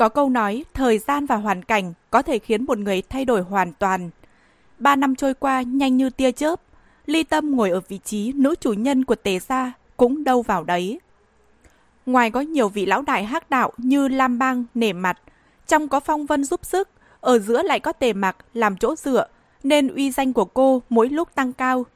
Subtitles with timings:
[0.00, 3.42] Có câu nói, thời gian và hoàn cảnh có thể khiến một người thay đổi
[3.42, 4.10] hoàn toàn.
[4.78, 6.60] Ba năm trôi qua nhanh như tia chớp,
[7.06, 10.64] Ly Tâm ngồi ở vị trí nữ chủ nhân của Tề Gia cũng đâu vào
[10.64, 11.00] đấy.
[12.06, 15.18] Ngoài có nhiều vị lão đại hắc đạo như Lam Bang nể mặt,
[15.66, 16.88] trong có phong vân giúp sức,
[17.20, 19.26] ở giữa lại có tề mặc làm chỗ dựa,
[19.62, 21.86] nên uy danh của cô mỗi lúc tăng cao.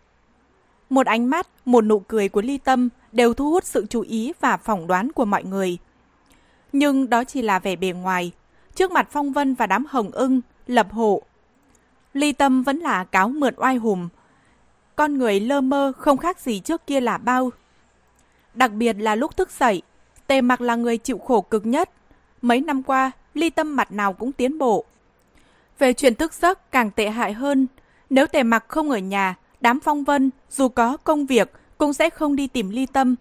[0.90, 4.32] Một ánh mắt, một nụ cười của Ly Tâm đều thu hút sự chú ý
[4.40, 5.78] và phỏng đoán của mọi người.
[6.74, 8.32] Nhưng đó chỉ là vẻ bề ngoài.
[8.74, 11.22] Trước mặt Phong Vân và đám hồng ưng, lập hộ.
[12.14, 14.08] Ly Tâm vẫn là cáo mượn oai hùng.
[14.96, 17.50] Con người lơ mơ không khác gì trước kia là bao.
[18.54, 19.82] Đặc biệt là lúc thức dậy,
[20.26, 21.90] Tề Mặc là người chịu khổ cực nhất.
[22.42, 24.84] Mấy năm qua, Ly Tâm mặt nào cũng tiến bộ.
[25.78, 27.66] Về chuyện thức giấc càng tệ hại hơn.
[28.10, 32.10] Nếu Tề Mặc không ở nhà, đám phong vân dù có công việc cũng sẽ
[32.10, 33.14] không đi tìm Ly Tâm.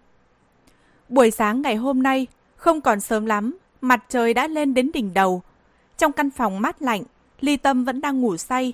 [1.10, 2.27] Buổi sáng ngày hôm nay,
[2.63, 5.41] không còn sớm lắm, mặt trời đã lên đến đỉnh đầu.
[5.98, 7.04] Trong căn phòng mát lạnh,
[7.41, 8.74] Ly Tâm vẫn đang ngủ say.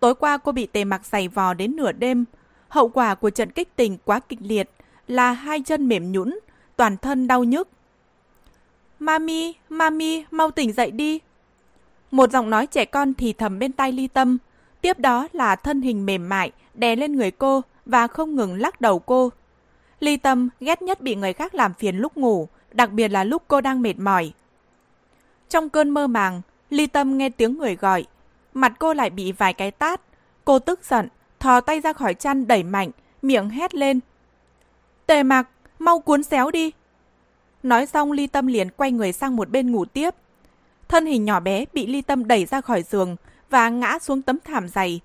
[0.00, 2.24] Tối qua cô bị Tề Mặc giày vò đến nửa đêm.
[2.68, 4.70] Hậu quả của trận kích tình quá kịch liệt
[5.08, 6.38] là hai chân mềm nhũn,
[6.76, 7.68] toàn thân đau nhức.
[8.98, 11.20] Mami, Mami, mau tỉnh dậy đi.
[12.10, 14.38] Một giọng nói trẻ con thì thầm bên tai ly tâm.
[14.80, 18.80] Tiếp đó là thân hình mềm mại, đè lên người cô và không ngừng lắc
[18.80, 19.30] đầu cô.
[20.00, 23.42] Ly tâm ghét nhất bị người khác làm phiền lúc ngủ, đặc biệt là lúc
[23.48, 24.32] cô đang mệt mỏi.
[25.48, 28.04] Trong cơn mơ màng, Ly tâm nghe tiếng người gọi.
[28.54, 30.00] Mặt cô lại bị vài cái tát.
[30.44, 31.08] Cô tức giận,
[31.40, 32.90] thò tay ra khỏi chăn đẩy mạnh,
[33.22, 34.00] miệng hét lên.
[35.06, 36.72] Tề mặc, mau cuốn xéo đi.
[37.62, 40.14] Nói xong Ly Tâm liền quay người sang một bên ngủ tiếp.
[40.88, 43.16] Thân hình nhỏ bé bị Ly Tâm đẩy ra khỏi giường
[43.50, 45.00] và ngã xuống tấm thảm dày.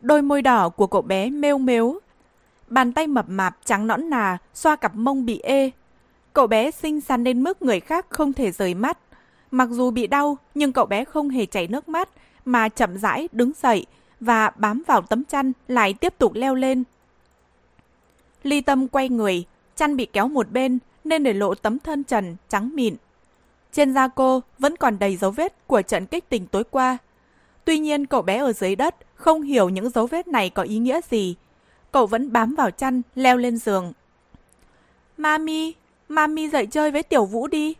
[0.00, 2.00] Đôi môi đỏ của cậu bé mêu mếu.
[2.68, 5.70] Bàn tay mập mạp trắng nõn nà xoa cặp mông bị ê.
[6.34, 8.98] Cậu bé xinh xắn đến mức người khác không thể rời mắt.
[9.50, 12.08] Mặc dù bị đau nhưng cậu bé không hề chảy nước mắt
[12.44, 13.86] mà chậm rãi đứng dậy
[14.20, 16.84] và bám vào tấm chăn lại tiếp tục leo lên.
[18.42, 19.44] Ly Tâm quay người,
[19.76, 22.96] chăn bị kéo một bên nên để lộ tấm thân trần trắng mịn.
[23.72, 26.98] Trên da cô vẫn còn đầy dấu vết của trận kích tình tối qua.
[27.64, 30.78] Tuy nhiên cậu bé ở dưới đất không hiểu những dấu vết này có ý
[30.78, 31.34] nghĩa gì.
[31.92, 33.92] Cậu vẫn bám vào chăn, leo lên giường.
[35.16, 35.74] Mami,
[36.08, 37.74] Mami dậy chơi với Tiểu Vũ đi.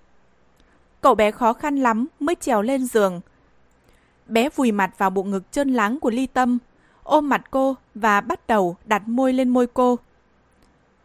[1.00, 3.20] Cậu bé khó khăn lắm mới trèo lên giường.
[4.26, 6.58] Bé vùi mặt vào bộ ngực trơn láng của Ly Tâm,
[7.02, 9.98] ôm mặt cô và bắt đầu đặt môi lên môi cô.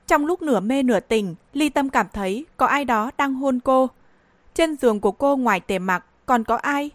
[0.08, 3.60] Trong lúc nửa mê nửa tỉnh, Ly Tâm cảm thấy có ai đó đang hôn
[3.60, 3.90] cô.
[4.54, 6.90] Trên giường của cô ngoài tề mặc còn có ai?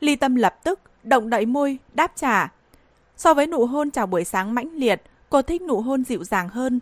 [0.00, 2.52] Ly Tâm lập tức động đậy môi, đáp trả.
[3.16, 6.48] So với nụ hôn chào buổi sáng mãnh liệt, cô thích nụ hôn dịu dàng
[6.48, 6.80] hơn.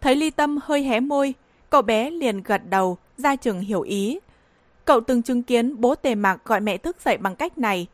[0.00, 1.34] Thấy Ly Tâm hơi hé môi,
[1.74, 4.18] cậu bé liền gật đầu, ra trường hiểu ý.
[4.84, 7.86] Cậu từng chứng kiến bố tề mạc gọi mẹ thức dậy bằng cách này.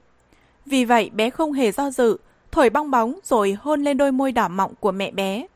[0.67, 2.17] Vì vậy bé không hề do dự,
[2.53, 5.47] thổi bong bóng rồi hôn lên đôi môi đỏ mọng của mẹ bé.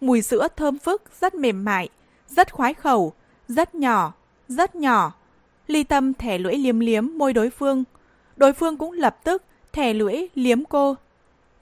[0.00, 1.88] Mùi sữa thơm phức, rất mềm mại,
[2.28, 3.12] rất khoái khẩu,
[3.48, 4.12] rất nhỏ,
[4.48, 5.14] rất nhỏ.
[5.66, 7.84] Ly tâm thẻ lưỡi liếm liếm môi đối phương.
[8.36, 10.96] Đối phương cũng lập tức thẻ lưỡi liếm cô.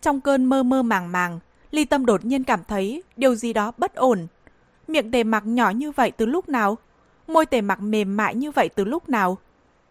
[0.03, 1.39] Trong cơn mơ mơ màng màng,
[1.71, 4.27] Ly tâm đột nhiên cảm thấy điều gì đó bất ổn.
[4.89, 6.79] Miệng tề mặc nhỏ như vậy từ lúc nào?
[7.27, 9.39] Môi tề mặc mềm mại như vậy từ lúc nào?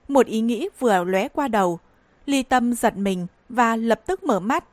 [0.08, 1.80] Một ý nghĩ vừa lóe qua đầu.
[2.26, 4.64] Ly tâm giật mình và lập tức mở mắt.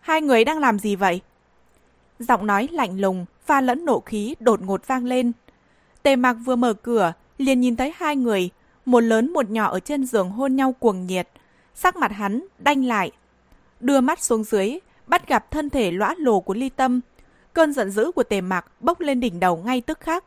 [0.00, 1.20] Hai người đang làm gì vậy?
[2.18, 5.32] Giọng nói lạnh lùng, pha lẫn nộ khí đột ngột vang lên.
[6.02, 8.50] Tề Mặc vừa mở cửa, liền nhìn thấy hai người,
[8.84, 11.28] một lớn một nhỏ ở trên giường hôn nhau cuồng nhiệt.
[11.74, 13.10] Sắc mặt hắn đanh lại.
[13.80, 17.00] Đưa mắt xuống dưới, bắt gặp thân thể lõa lồ của ly tâm.
[17.56, 20.24] Cơn giận dữ của tề mạc bốc lên đỉnh đầu ngay tức khắc.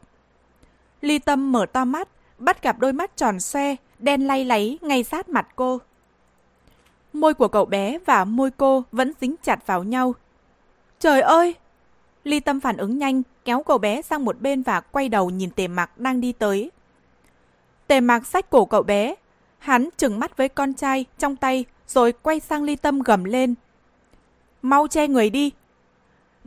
[1.01, 2.07] Ly tâm mở to mắt,
[2.37, 5.79] bắt gặp đôi mắt tròn xoe, đen lay láy ngay sát mặt cô.
[7.13, 10.15] Môi của cậu bé và môi cô vẫn dính chặt vào nhau.
[10.99, 11.55] Trời ơi!
[12.23, 15.51] Ly Tâm phản ứng nhanh, kéo cậu bé sang một bên và quay đầu nhìn
[15.51, 16.71] tề mặc đang đi tới.
[17.87, 19.15] Tề mặc sách cổ cậu bé.
[19.57, 23.55] Hắn trừng mắt với con trai trong tay rồi quay sang Ly Tâm gầm lên.
[24.61, 25.51] Mau che người đi.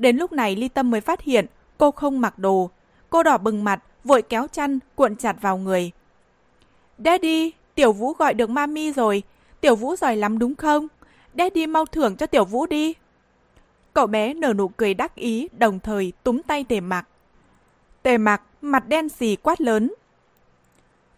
[0.02, 1.46] Đến lúc này Ly Tâm mới phát hiện
[1.78, 2.70] cô không mặc đồ.
[3.10, 5.90] Cô đỏ bừng mặt, vội kéo chăn, cuộn chặt vào người.
[6.98, 9.22] Daddy, Tiểu Vũ gọi được mami rồi.
[9.60, 10.88] Tiểu Vũ giỏi lắm đúng không?
[11.38, 12.94] Daddy mau thưởng cho Tiểu Vũ đi.
[13.94, 17.08] Cậu bé nở nụ cười đắc ý, đồng thời túm tay tề mặc.
[18.02, 19.94] Tề mặc, mặt đen xì quát lớn.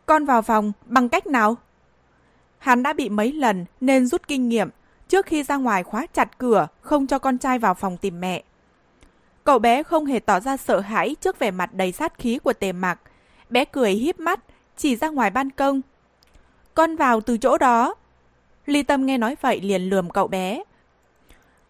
[0.07, 1.57] Con vào phòng bằng cách nào?
[2.59, 4.69] Hắn đã bị mấy lần nên rút kinh nghiệm
[5.09, 8.43] trước khi ra ngoài khóa chặt cửa không cho con trai vào phòng tìm mẹ.
[9.45, 12.53] Cậu bé không hề tỏ ra sợ hãi trước vẻ mặt đầy sát khí của
[12.53, 13.01] tề mặc.
[13.51, 14.41] Bé cười híp mắt,
[14.77, 15.81] chỉ ra ngoài ban công.
[16.75, 17.95] Con vào từ chỗ đó.
[18.67, 20.63] Ly Tâm nghe nói vậy liền lườm cậu bé.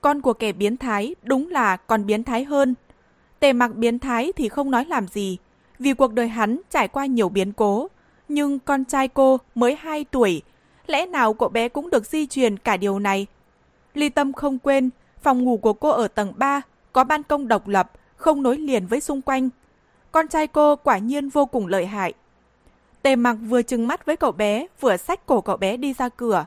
[0.00, 2.75] Con của kẻ biến thái đúng là còn biến thái hơn.
[3.41, 5.38] Tề mặc biến thái thì không nói làm gì,
[5.79, 7.88] vì cuộc đời hắn trải qua nhiều biến cố.
[8.29, 10.43] Nhưng con trai cô mới 2 tuổi,
[10.87, 13.26] lẽ nào cậu bé cũng được di truyền cả điều này?
[13.94, 14.91] Ly Tâm không quên,
[15.23, 16.62] phòng ngủ của cô ở tầng 3
[16.94, 19.49] có ban công độc lập, không nối liền với xung quanh.
[20.12, 22.12] Con trai cô quả nhiên vô cùng lợi hại.
[23.02, 26.08] Tề mặc vừa trừng mắt với cậu bé, vừa xách cổ cậu bé đi ra
[26.08, 26.46] cửa.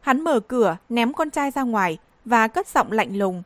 [0.00, 3.42] Hắn mở cửa, ném con trai ra ngoài và cất giọng lạnh lùng.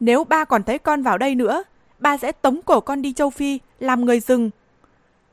[0.00, 1.62] Nếu ba còn thấy con vào đây nữa,
[1.98, 4.50] ba sẽ tống cổ con đi châu Phi, làm người rừng.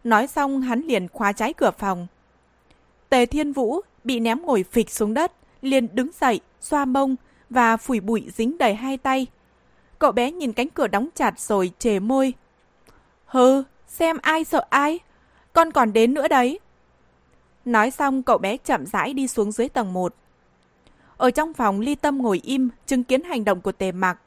[0.03, 2.07] Nói xong hắn liền khóa trái cửa phòng.
[3.09, 5.31] Tề Thiên Vũ bị ném ngồi phịch xuống đất,
[5.61, 7.15] liền đứng dậy, xoa mông
[7.49, 9.27] và phủi bụi dính đầy hai tay.
[9.99, 12.33] Cậu bé nhìn cánh cửa đóng chặt rồi chề môi.
[13.25, 14.99] Hừ, xem ai sợ ai.
[15.53, 16.59] Con còn đến nữa đấy.
[17.65, 20.15] Nói xong cậu bé chậm rãi đi xuống dưới tầng 1.
[21.17, 24.19] Ở trong phòng ly tâm ngồi im, chứng kiến hành động của tề mặc.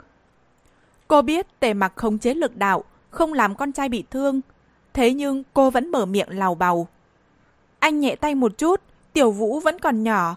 [1.09, 4.41] Cô biết tề mặc không chế lực đạo, không làm con trai bị thương.
[4.93, 6.89] Thế nhưng cô vẫn mở miệng lào bầu.
[7.79, 8.81] Anh nhẹ tay một chút,
[9.13, 10.37] tiểu vũ vẫn còn nhỏ.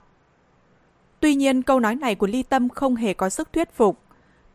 [1.20, 4.05] Tuy nhiên câu nói này của ly tâm không hề có sức thuyết phục.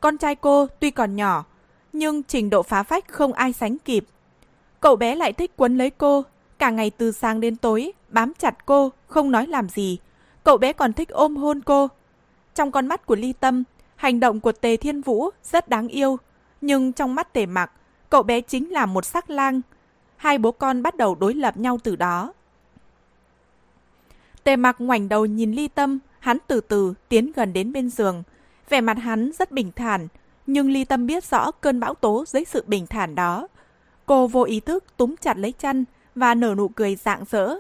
[0.01, 1.45] Con trai cô tuy còn nhỏ,
[1.93, 4.05] nhưng trình độ phá phách không ai sánh kịp.
[4.81, 6.25] Cậu bé lại thích quấn lấy cô,
[6.59, 9.99] cả ngày từ sáng đến tối, bám chặt cô, không nói làm gì.
[10.45, 11.89] Cậu bé còn thích ôm hôn cô.
[12.55, 13.65] Trong con mắt của Ly Tâm,
[13.97, 16.19] hành động của Tề Thiên Vũ rất đáng yêu.
[16.61, 17.73] Nhưng trong mắt Tề Mặc,
[18.11, 19.61] cậu bé chính là một sắc lang.
[20.17, 22.33] Hai bố con bắt đầu đối lập nhau từ đó.
[24.45, 28.23] Tề Mặc ngoảnh đầu nhìn Ly Tâm, hắn từ từ tiến gần đến bên giường.
[28.71, 30.09] Vẻ mặt hắn rất bình thản,
[30.47, 33.49] nhưng Ly Tâm biết rõ cơn bão tố dưới sự bình thản đó.
[34.07, 35.85] Cô vô ý thức túm chặt lấy chân
[36.15, 37.55] và nở nụ cười rạng rỡ.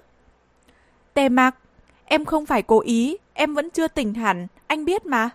[1.15, 1.57] Tề Mặc,
[2.05, 5.31] em không phải cố ý, em vẫn chưa tỉnh hẳn, anh biết mà.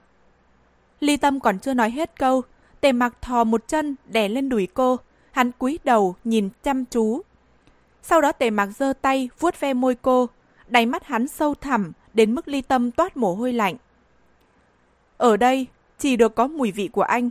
[1.00, 2.42] Ly Tâm còn chưa nói hết câu,
[2.81, 4.98] Tề Mặc thò một chân đè lên đùi cô,
[5.31, 7.21] hắn cúi đầu nhìn chăm chú.
[8.01, 10.30] Sau đó Tề Mặc giơ tay vuốt ve môi cô,
[10.68, 13.75] đáy mắt hắn sâu thẳm đến mức Ly Tâm toát mồ hôi lạnh.
[15.17, 15.67] Ở đây,
[15.97, 17.29] chỉ được có mùi vị của anh.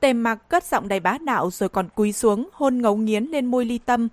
[0.00, 3.46] Tề mặc cất giọng đầy bá đạo rồi còn cúi xuống hôn ngấu nghiến lên
[3.46, 4.08] môi ly tâm.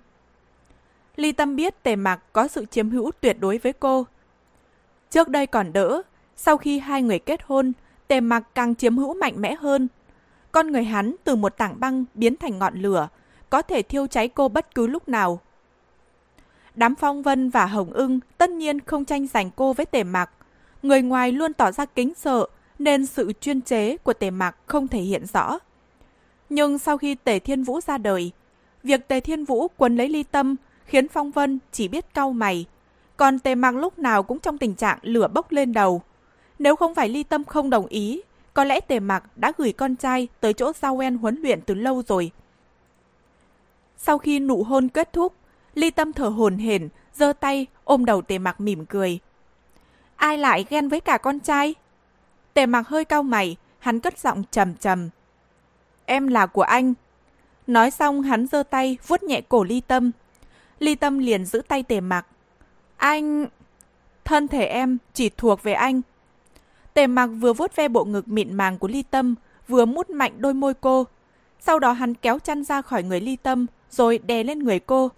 [1.16, 4.06] Ly tâm biết tề mặc có sự chiếm hữu tuyệt đối với cô.
[5.10, 6.02] Trước đây còn đỡ,
[6.36, 7.72] sau khi hai người kết hôn,
[8.08, 9.88] tề mặc càng chiếm hữu mạnh mẽ hơn.
[10.52, 13.08] Con người hắn từ một tảng băng biến thành ngọn lửa,
[13.50, 15.40] có thể thiêu cháy cô bất cứ lúc nào.
[16.74, 20.30] Đám phong vân và hồng ưng tất nhiên không tranh giành cô với tề mặc.
[20.82, 22.46] Người ngoài luôn tỏ ra kính sợ,
[22.78, 25.58] nên sự chuyên chế của tề mạc không thể hiện rõ.
[26.48, 28.32] Nhưng sau khi tề thiên vũ ra đời,
[28.82, 32.66] việc tề thiên vũ quấn lấy ly tâm khiến phong vân chỉ biết cau mày.
[33.16, 36.02] Còn tề mạc lúc nào cũng trong tình trạng lửa bốc lên đầu.
[36.58, 38.22] Nếu không phải ly tâm không đồng ý,
[38.54, 41.74] có lẽ tề mạc đã gửi con trai tới chỗ Sao En huấn luyện từ
[41.74, 42.30] lâu rồi.
[43.96, 45.34] Sau khi nụ hôn kết thúc,
[45.74, 49.18] ly tâm thở hồn hển, giơ tay ôm đầu tề mạc mỉm cười.
[50.16, 51.74] Ai lại ghen với cả con trai?
[52.56, 55.08] Tề mặc hơi cau mày, hắn cất giọng trầm trầm.
[56.06, 56.94] Em là của anh.
[57.66, 60.10] Nói xong hắn giơ tay vuốt nhẹ cổ ly tâm.
[60.78, 62.26] Ly tâm liền giữ tay tề mặc.
[62.96, 63.46] Anh...
[64.24, 66.00] Thân thể em chỉ thuộc về anh.
[66.94, 69.34] Tề mặc vừa vuốt ve bộ ngực mịn màng của ly tâm,
[69.68, 71.06] vừa mút mạnh đôi môi cô.
[71.60, 75.10] Sau đó hắn kéo chăn ra khỏi người ly tâm, rồi đè lên người cô.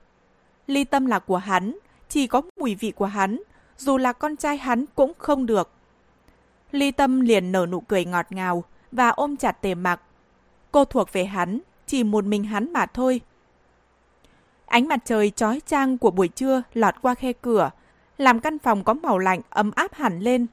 [0.67, 1.79] Ly tâm là của hắn,
[2.09, 3.43] chỉ có mùi vị của hắn,
[3.77, 5.78] dù là con trai hắn cũng không được.
[6.73, 10.01] Ly Tâm liền nở nụ cười ngọt ngào và ôm chặt tề mặc.
[10.73, 13.21] Cô thuộc về hắn, chỉ một mình hắn mà thôi.
[14.67, 17.71] Ánh mặt trời chói chang của buổi trưa lọt qua khe cửa,
[18.19, 20.47] làm căn phòng có màu lạnh ấm áp hẳn lên.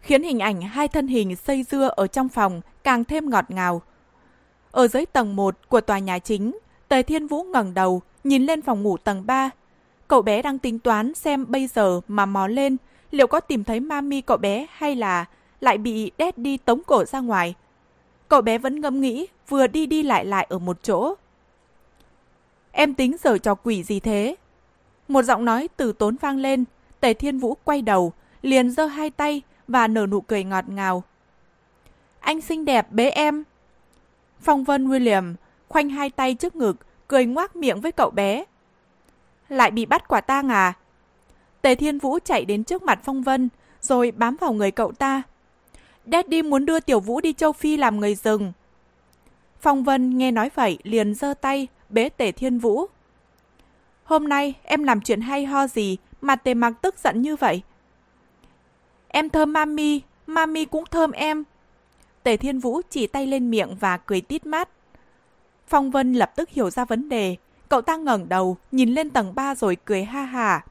[0.00, 3.82] Khiến hình ảnh hai thân hình xây dưa ở trong phòng càng thêm ngọt ngào.
[4.70, 8.62] Ở dưới tầng 1 của tòa nhà chính, Tề Thiên Vũ ngẩng đầu, nhìn lên
[8.62, 9.50] phòng ngủ tầng 3.
[10.08, 12.76] Cậu bé đang tính toán xem bây giờ mà mò lên
[13.16, 15.24] liệu có tìm thấy mami cậu bé hay là
[15.60, 17.54] lại bị đét đi tống cổ ra ngoài.
[18.28, 21.14] Cậu bé vẫn ngẫm nghĩ, vừa đi đi lại lại ở một chỗ.
[22.72, 24.36] Em tính giờ trò quỷ gì thế?
[25.08, 26.64] Một giọng nói từ tốn vang lên,
[27.00, 31.02] Tề Thiên Vũ quay đầu, liền giơ hai tay và nở nụ cười ngọt ngào.
[32.20, 33.44] Anh xinh đẹp bế em.
[34.40, 35.34] Phong Vân William
[35.68, 36.76] khoanh hai tay trước ngực,
[37.08, 38.44] cười ngoác miệng với cậu bé.
[39.48, 40.72] Lại bị bắt quả tang à?
[41.66, 43.48] Tề Thiên Vũ chạy đến trước mặt Phong Vân,
[43.80, 45.22] rồi bám vào người cậu ta.
[46.12, 48.52] Daddy muốn đưa Tiểu Vũ đi châu Phi làm người rừng.
[49.60, 52.86] Phong Vân nghe nói vậy liền giơ tay bế Tề Thiên Vũ.
[54.04, 57.62] Hôm nay em làm chuyện hay ho gì mà tề mặc tức giận như vậy?
[59.08, 61.44] Em thơm mami, mami cũng thơm em.
[62.22, 64.68] Tề Thiên Vũ chỉ tay lên miệng và cười tít mắt.
[65.68, 67.36] Phong Vân lập tức hiểu ra vấn đề.
[67.68, 70.64] Cậu ta ngẩng đầu, nhìn lên tầng 3 rồi cười ha hà.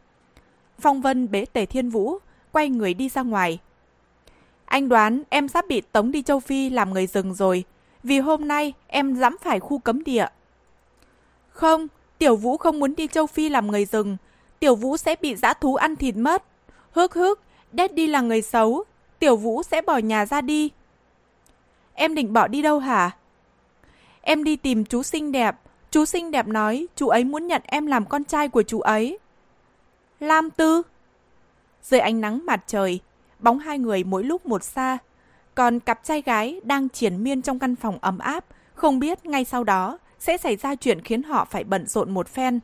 [0.79, 2.17] Phong Vân bế Tề Thiên Vũ,
[2.51, 3.59] quay người đi ra ngoài.
[4.65, 7.63] Anh đoán em sắp bị tống đi châu Phi làm người rừng rồi,
[8.03, 10.27] vì hôm nay em dám phải khu cấm địa.
[11.49, 14.17] Không, Tiểu Vũ không muốn đi châu Phi làm người rừng.
[14.59, 16.43] Tiểu Vũ sẽ bị dã thú ăn thịt mất.
[16.91, 17.39] Hước hước,
[17.77, 18.83] Daddy là người xấu.
[19.19, 20.71] Tiểu Vũ sẽ bỏ nhà ra đi.
[21.93, 23.11] Em định bỏ đi đâu hả?
[24.21, 25.55] Em đi tìm chú xinh đẹp.
[25.91, 29.17] Chú xinh đẹp nói chú ấy muốn nhận em làm con trai của chú ấy.
[30.19, 30.81] Lam Tư
[31.81, 32.99] Dưới ánh nắng mặt trời,
[33.39, 34.97] bóng hai người mỗi lúc một xa.
[35.55, 39.45] Còn cặp trai gái đang triển miên trong căn phòng ấm áp, không biết ngay
[39.45, 42.59] sau đó sẽ xảy ra chuyện khiến họ phải bận rộn một phen.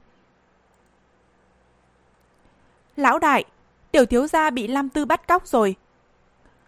[2.96, 3.43] Lão đại,
[3.91, 5.75] tiểu thiếu gia bị Lam Tư bắt cóc rồi.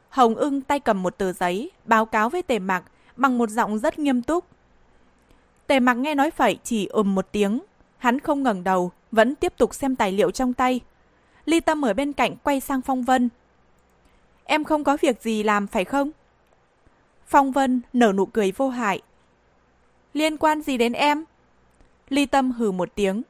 [0.10, 2.84] Hồng ưng tay cầm một tờ giấy, báo cáo với tề mặc
[3.16, 4.46] bằng một giọng rất nghiêm túc.
[5.68, 7.60] Tề mặc nghe nói vậy chỉ ừm một tiếng.
[7.98, 10.82] Hắn không ngẩng đầu, vẫn tiếp tục xem tài liệu trong tay.
[11.46, 13.30] Ly Tâm ở bên cạnh quay sang Phong Vân.
[14.44, 16.12] Em không có việc gì làm phải không?
[17.28, 19.02] Phong Vân nở nụ cười vô hại.
[20.14, 21.24] Liên quan gì đến em?
[22.10, 23.22] Ly Tâm hừ một tiếng.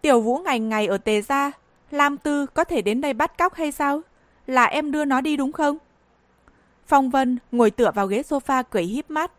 [0.00, 1.52] Tiểu Vũ ngày ngày ở Tề Gia,
[1.90, 4.00] Lam Tư có thể đến đây bắt cóc hay sao?
[4.46, 5.78] Là em đưa nó đi đúng không?
[6.86, 9.32] Phong Vân ngồi tựa vào ghế sofa cười híp mắt.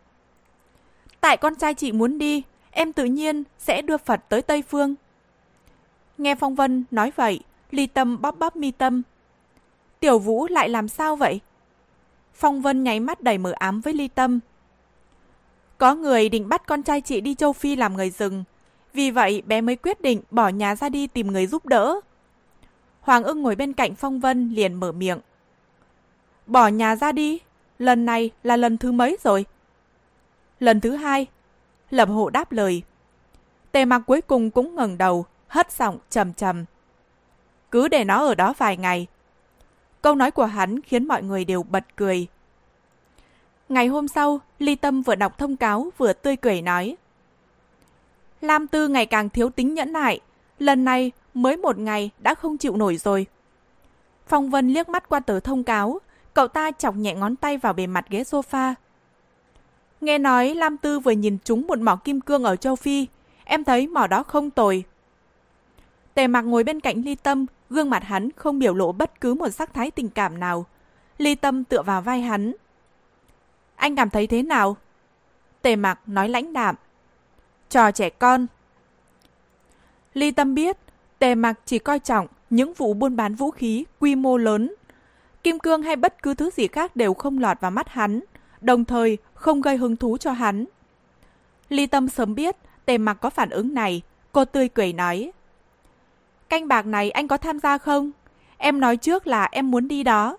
[1.20, 4.94] Tại con trai chị muốn đi, em tự nhiên sẽ đưa Phật tới Tây Phương.
[6.20, 9.02] Nghe Phong Vân nói vậy, Ly Tâm bóp bóp mi tâm.
[10.00, 11.40] Tiểu Vũ lại làm sao vậy?
[12.34, 14.40] Phong Vân nháy mắt đầy mờ ám với Ly Tâm.
[15.78, 18.44] Có người định bắt con trai chị đi châu Phi làm người rừng.
[18.92, 22.00] Vì vậy bé mới quyết định bỏ nhà ra đi tìm người giúp đỡ.
[23.00, 25.18] Hoàng ưng ngồi bên cạnh Phong Vân liền mở miệng.
[26.46, 27.38] Bỏ nhà ra đi?
[27.78, 29.44] Lần này là lần thứ mấy rồi?
[30.58, 31.26] Lần thứ hai.
[31.90, 32.82] Lập hộ đáp lời.
[33.72, 36.64] Tề mặc cuối cùng cũng ngẩng đầu, hất giọng trầm trầm.
[37.70, 39.06] Cứ để nó ở đó vài ngày.
[40.02, 42.26] Câu nói của hắn khiến mọi người đều bật cười.
[43.68, 46.96] Ngày hôm sau, Ly Tâm vừa đọc thông cáo vừa tươi cười nói.
[48.40, 50.20] Lam Tư ngày càng thiếu tính nhẫn nại.
[50.58, 53.26] Lần này mới một ngày đã không chịu nổi rồi.
[54.26, 55.98] Phong Vân liếc mắt qua tờ thông cáo,
[56.34, 58.74] cậu ta chọc nhẹ ngón tay vào bề mặt ghế sofa.
[60.00, 63.06] Nghe nói Lam Tư vừa nhìn trúng một mỏ kim cương ở châu Phi,
[63.44, 64.84] em thấy mỏ đó không tồi.
[66.14, 69.34] Tề mặc ngồi bên cạnh Ly Tâm, gương mặt hắn không biểu lộ bất cứ
[69.34, 70.66] một sắc thái tình cảm nào.
[71.18, 72.52] Ly Tâm tựa vào vai hắn.
[73.76, 74.76] Anh cảm thấy thế nào?
[75.62, 76.74] Tề mặc nói lãnh đạm.
[77.68, 78.46] Trò trẻ con.
[80.14, 80.76] Ly Tâm biết,
[81.18, 84.74] Tề mặc chỉ coi trọng những vụ buôn bán vũ khí quy mô lớn.
[85.42, 88.20] Kim cương hay bất cứ thứ gì khác đều không lọt vào mắt hắn,
[88.60, 90.64] đồng thời không gây hứng thú cho hắn.
[91.68, 94.02] Ly Tâm sớm biết Tề mặc có phản ứng này,
[94.32, 95.32] cô tươi cười nói.
[96.50, 98.10] Canh bạc này anh có tham gia không?
[98.58, 100.38] Em nói trước là em muốn đi đó.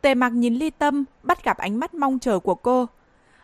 [0.00, 2.86] Tề mặc nhìn Ly Tâm, bắt gặp ánh mắt mong chờ của cô.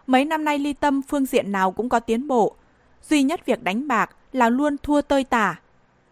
[0.07, 2.55] Mấy năm nay Ly Tâm phương diện nào cũng có tiến bộ.
[3.09, 5.61] Duy nhất việc đánh bạc là luôn thua tơi tả.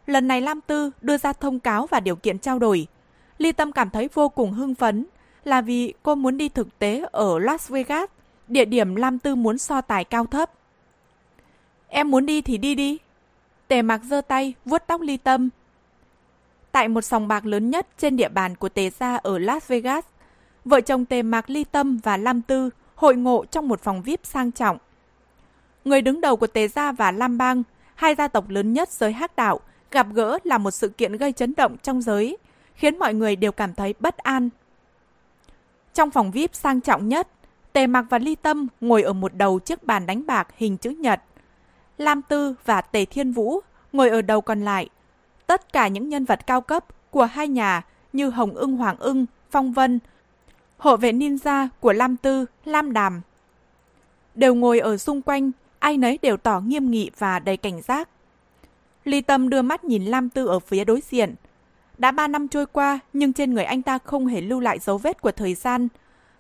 [0.07, 2.87] Lần này Lam Tư đưa ra thông cáo và điều kiện trao đổi.
[3.39, 5.07] Ly Tâm cảm thấy vô cùng hưng phấn
[5.45, 8.11] là vì cô muốn đi thực tế ở Las Vegas,
[8.49, 10.51] địa điểm Lam Tư muốn so tài cao thấp.
[11.89, 12.99] Em muốn đi thì đi đi.
[13.69, 15.49] Tề mặc giơ tay, vuốt tóc Ly Tâm.
[16.75, 20.05] Tại một sòng bạc lớn nhất trên địa bàn của Tề Gia ở Las Vegas,
[20.65, 24.21] vợ chồng Tề Mạc Ly Tâm và Lam Tư hội ngộ trong một phòng VIP
[24.23, 24.79] sang trọng.
[25.85, 27.63] Người đứng đầu của Tề Gia và Lam Bang,
[27.95, 31.33] hai gia tộc lớn nhất giới hắc đạo, gặp gỡ là một sự kiện gây
[31.33, 32.37] chấn động trong giới,
[32.75, 34.49] khiến mọi người đều cảm thấy bất an.
[35.95, 37.29] Trong phòng VIP sang trọng nhất,
[37.73, 40.91] Tề Mạc và Ly Tâm ngồi ở một đầu chiếc bàn đánh bạc hình chữ
[40.91, 41.23] nhật.
[41.99, 43.61] Lam Tư và Tề Thiên Vũ
[43.93, 44.89] ngồi ở đầu còn lại.
[45.47, 47.83] Tất cả những nhân vật cao cấp của hai nhà
[48.13, 49.99] như Hồng Ưng Hoàng Ưng, Phong Vân,
[50.77, 53.21] hộ vệ ninja của Lam Tư, Lam Đàm.
[54.35, 58.09] Đều ngồi ở xung quanh, ai nấy đều tỏ nghiêm nghị và đầy cảnh giác.
[59.05, 61.35] Ly Tâm đưa mắt nhìn Lam Tư ở phía đối diện.
[61.99, 64.99] Đã ba năm trôi qua, nhưng trên người anh ta không hề lưu lại dấu
[64.99, 65.89] vết của thời gian.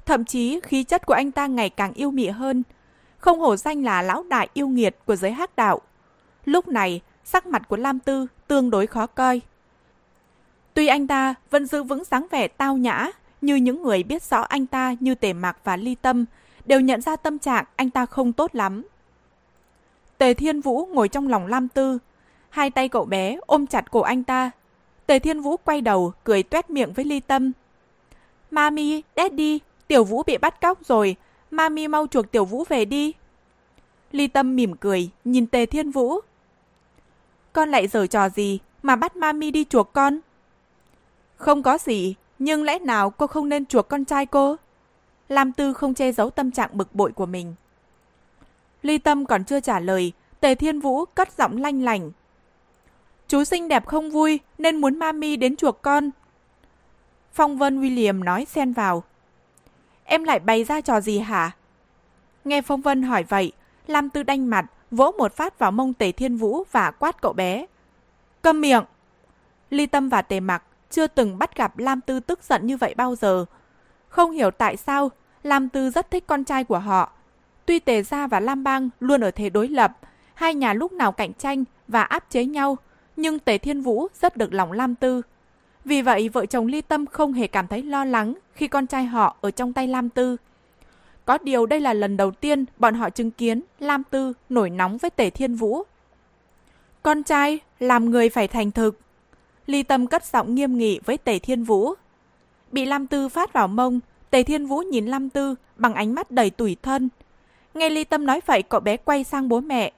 [0.06, 2.62] Thậm chí, khí chất của anh ta ngày càng yêu mị hơn.
[3.18, 5.80] Không hổ danh là lão đại yêu nghiệt của giới hắc đạo.
[6.44, 9.40] Lúc này, sắc mặt của Lam Tư tương đối khó coi.
[10.74, 14.40] Tuy anh ta vẫn giữ vững dáng vẻ tao nhã, như những người biết rõ
[14.42, 16.24] anh ta như Tề Mạc và Ly Tâm,
[16.64, 18.82] đều nhận ra tâm trạng anh ta không tốt lắm.
[20.18, 21.98] Tề Thiên Vũ ngồi trong lòng Lam Tư.
[22.50, 24.50] Hai tay cậu bé ôm chặt cổ anh ta.
[25.06, 27.52] Tề Thiên Vũ quay đầu, cười tuét miệng với Ly Tâm.
[28.50, 31.16] Mami, Daddy, Tiểu Vũ bị bắt cóc rồi.
[31.50, 33.12] Mami mau chuộc Tiểu Vũ về đi.
[34.12, 36.20] Ly Tâm mỉm cười, nhìn Tề Thiên Vũ.
[37.54, 40.18] Con lại giở trò gì mà bắt Mami đi chuộc con?
[41.37, 44.56] Không có gì, nhưng lẽ nào cô không nên chuộc con trai cô?
[45.28, 47.54] Lam Tư không che giấu tâm trạng bực bội của mình.
[48.82, 52.11] Ly Tâm còn chưa trả lời, Tề Thiên Vũ cất giọng lanh lành.
[53.28, 56.11] Chú xinh đẹp không vui nên muốn mami đến chuộc con.
[57.32, 59.02] Phong Vân William nói xen vào.
[60.04, 61.50] Em lại bày ra trò gì hả?
[62.44, 63.52] Nghe Phong Vân hỏi vậy,
[63.87, 67.32] Lam Tư đanh mặt, vỗ một phát vào mông Tề Thiên Vũ và quát cậu
[67.32, 67.66] bé.
[68.42, 68.84] Câm miệng!
[69.70, 72.94] Ly Tâm và Tề Mặc chưa từng bắt gặp Lam Tư tức giận như vậy
[72.96, 73.44] bao giờ.
[74.08, 75.10] Không hiểu tại sao,
[75.42, 77.12] Lam Tư rất thích con trai của họ.
[77.66, 79.98] Tuy Tề Gia và Lam Bang luôn ở thế đối lập,
[80.34, 82.76] hai nhà lúc nào cạnh tranh và áp chế nhau,
[83.16, 85.22] nhưng Tề Thiên Vũ rất được lòng Lam Tư.
[85.84, 89.04] Vì vậy, vợ chồng Ly Tâm không hề cảm thấy lo lắng khi con trai
[89.04, 90.36] họ ở trong tay Lam Tư.
[91.24, 94.98] Có điều đây là lần đầu tiên bọn họ chứng kiến Lam Tư nổi nóng
[94.98, 95.82] với Tề Thiên Vũ.
[97.02, 98.98] Con trai, làm người phải thành thực.
[99.66, 101.94] Ly Tâm cất giọng nghiêm nghị với Tề Thiên Vũ.
[102.72, 104.00] Bị Lam Tư phát vào mông,
[104.30, 107.08] Tề Thiên Vũ nhìn Lam Tư bằng ánh mắt đầy tủi thân.
[107.74, 109.92] Nghe Ly Tâm nói vậy, cậu bé quay sang bố mẹ.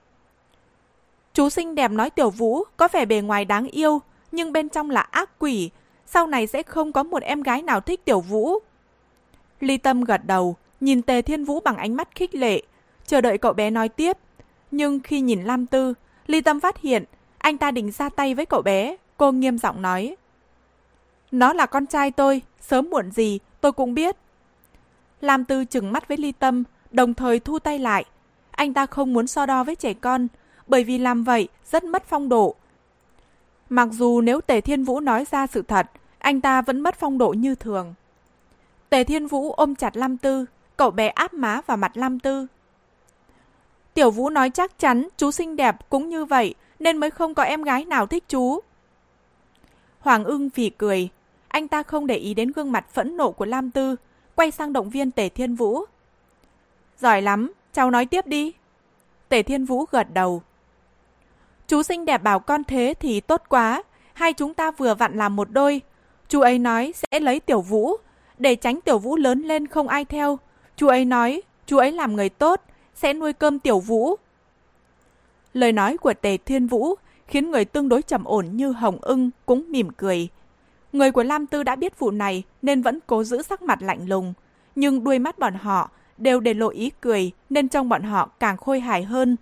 [1.35, 4.01] Chú xinh đẹp nói Tiểu Vũ có vẻ bề ngoài đáng yêu,
[4.33, 5.71] nhưng bên trong là ác quỷ.
[6.07, 8.59] Sau này sẽ không có một em gái nào thích Tiểu Vũ.
[9.61, 12.63] Ly Tâm gật đầu, nhìn Tề Thiên Vũ bằng ánh mắt khích lệ,
[13.07, 14.17] chờ đợi cậu bé nói tiếp.
[14.71, 15.95] Nhưng khi nhìn Lam Tư,
[16.27, 17.05] Ly Tâm phát hiện
[17.39, 18.97] anh ta định ra tay với cậu bé.
[19.17, 20.17] Cô nghiêm giọng nói.
[21.31, 24.17] Nó là con trai tôi, sớm muộn gì tôi cũng biết.
[25.21, 28.05] Lam Tư chừng mắt với Ly Tâm, đồng thời thu tay lại.
[28.51, 30.29] Anh ta không muốn so đo với trẻ con,
[30.67, 32.55] bởi vì làm vậy rất mất phong độ.
[33.69, 35.87] Mặc dù nếu Tề Thiên Vũ nói ra sự thật,
[36.19, 37.95] anh ta vẫn mất phong độ như thường.
[38.89, 42.47] Tề Thiên Vũ ôm chặt Lam Tư, cậu bé áp má vào mặt Lam Tư.
[43.95, 47.43] Tiểu Vũ nói chắc chắn chú xinh đẹp cũng như vậy, nên mới không có
[47.43, 48.61] em gái nào thích chú.
[50.01, 51.09] Hoàng ưng phì cười,
[51.49, 53.97] anh ta không để ý đến gương mặt phẫn nộ của Lam Tư,
[54.35, 55.85] quay sang động viên Tề Thiên Vũ.
[56.99, 58.53] Giỏi lắm, cháu nói tiếp đi.
[59.29, 60.43] Tề Thiên Vũ gật đầu.
[61.69, 63.83] Chú xinh đẹp bảo con thế thì tốt quá,
[64.15, 65.81] hai chúng ta vừa vặn làm một đôi.
[66.29, 67.97] Chú ấy nói sẽ lấy Tiểu Vũ,
[68.39, 70.39] để tránh Tiểu Vũ lớn lên không ai theo.
[70.77, 72.61] Chú ấy nói, chú ấy làm người tốt,
[72.95, 74.17] sẽ nuôi cơm Tiểu Vũ.
[75.55, 76.95] Lời nói của Tề Thiên Vũ
[77.27, 80.29] khiến người tương đối trầm ổn như Hồng ưng cũng mỉm cười.
[80.93, 84.09] Người của Lam Tư đã biết vụ này nên vẫn cố giữ sắc mặt lạnh
[84.09, 84.35] lùng,
[84.75, 88.57] nhưng đuôi mắt bọn họ đều để lộ ý cười nên trong bọn họ càng
[88.57, 89.37] khôi hài hơn.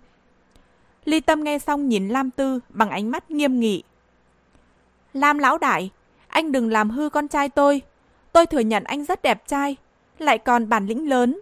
[1.05, 3.83] Ly Tâm nghe xong nhìn Lam Tư bằng ánh mắt nghiêm nghị.
[5.13, 5.89] Lam lão đại,
[6.27, 7.81] anh đừng làm hư con trai tôi.
[8.31, 9.77] Tôi thừa nhận anh rất đẹp trai,
[10.17, 11.39] lại còn bản lĩnh lớn.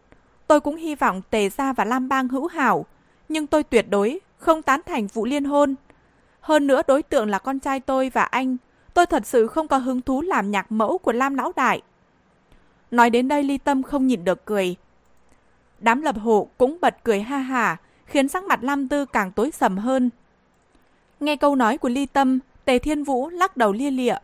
[0.47, 2.86] Tôi cũng hy vọng Tề Gia và Lam Bang hữu hảo,
[3.29, 5.75] nhưng tôi tuyệt đối không tán thành vụ liên hôn.
[6.39, 8.57] Hơn nữa đối tượng là con trai tôi và anh,
[8.93, 11.81] tôi thật sự không có hứng thú làm nhạc mẫu của Lam lão đại.
[12.91, 14.75] Nói đến đây Ly Tâm không nhịn được cười.
[15.79, 19.51] Đám lập hộ cũng bật cười ha hà, khiến sắc mặt Lam Tư càng tối
[19.51, 20.09] sầm hơn.
[21.19, 24.15] Nghe câu nói của Ly Tâm, Tề Thiên Vũ lắc đầu lia lịa.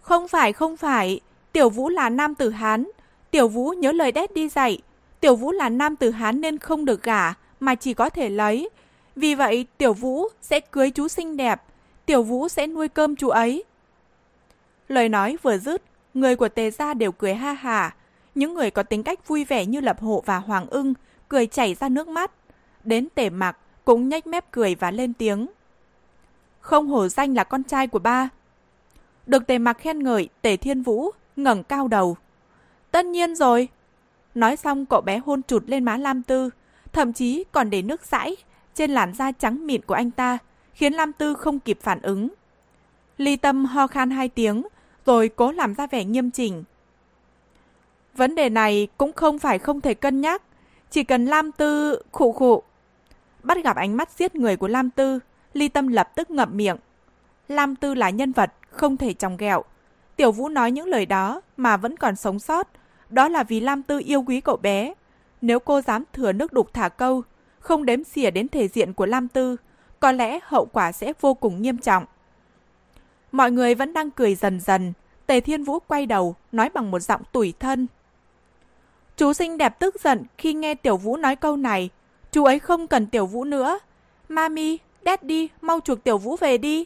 [0.00, 1.20] Không phải, không phải,
[1.52, 2.88] Tiểu Vũ là nam tử Hán.
[3.30, 4.78] Tiểu Vũ nhớ lời đét đi dạy.
[5.20, 8.68] Tiểu Vũ là nam tử Hán nên không được gả, mà chỉ có thể lấy.
[9.16, 11.62] Vì vậy, Tiểu Vũ sẽ cưới chú xinh đẹp.
[12.06, 13.64] Tiểu Vũ sẽ nuôi cơm chú ấy.
[14.88, 15.82] Lời nói vừa dứt,
[16.14, 17.94] người của Tề Gia đều cười ha hà.
[18.34, 20.94] Những người có tính cách vui vẻ như Lập Hộ và Hoàng ưng
[21.28, 22.30] cười chảy ra nước mắt
[22.84, 25.46] đến Tề mặc cũng nhếch mép cười và lên tiếng.
[26.60, 28.28] Không hổ danh là con trai của ba.
[29.26, 32.16] Được tề mặc khen ngợi, tề thiên vũ, ngẩng cao đầu.
[32.98, 33.68] Tất nhiên rồi.
[34.34, 36.50] Nói xong cậu bé hôn chụt lên má Lam Tư,
[36.92, 38.36] thậm chí còn để nước sãi
[38.74, 40.38] trên làn da trắng mịn của anh ta,
[40.72, 42.28] khiến Lam Tư không kịp phản ứng.
[43.18, 44.62] Ly Tâm ho khan hai tiếng,
[45.06, 46.64] rồi cố làm ra vẻ nghiêm chỉnh.
[48.14, 50.42] Vấn đề này cũng không phải không thể cân nhắc,
[50.90, 52.62] chỉ cần Lam Tư khụ khụ
[53.42, 55.18] Bắt gặp ánh mắt giết người của Lam Tư,
[55.52, 56.76] Ly Tâm lập tức ngậm miệng.
[57.48, 59.64] Lam Tư là nhân vật, không thể tròng ghẹo.
[60.16, 62.68] Tiểu Vũ nói những lời đó mà vẫn còn sống sót,
[63.10, 64.94] đó là vì Lam Tư yêu quý cậu bé.
[65.40, 67.22] Nếu cô dám thừa nước đục thả câu,
[67.60, 69.56] không đếm xỉa đến thể diện của Lam Tư,
[70.00, 72.04] có lẽ hậu quả sẽ vô cùng nghiêm trọng.
[73.32, 74.92] Mọi người vẫn đang cười dần dần,
[75.26, 77.86] Tề Thiên Vũ quay đầu, nói bằng một giọng tủi thân.
[79.16, 81.90] Chú xinh đẹp tức giận khi nghe Tiểu Vũ nói câu này,
[82.32, 83.78] Chú ấy không cần Tiểu Vũ nữa.
[84.28, 86.84] Mami, Daddy, mau chuộc Tiểu Vũ về đi.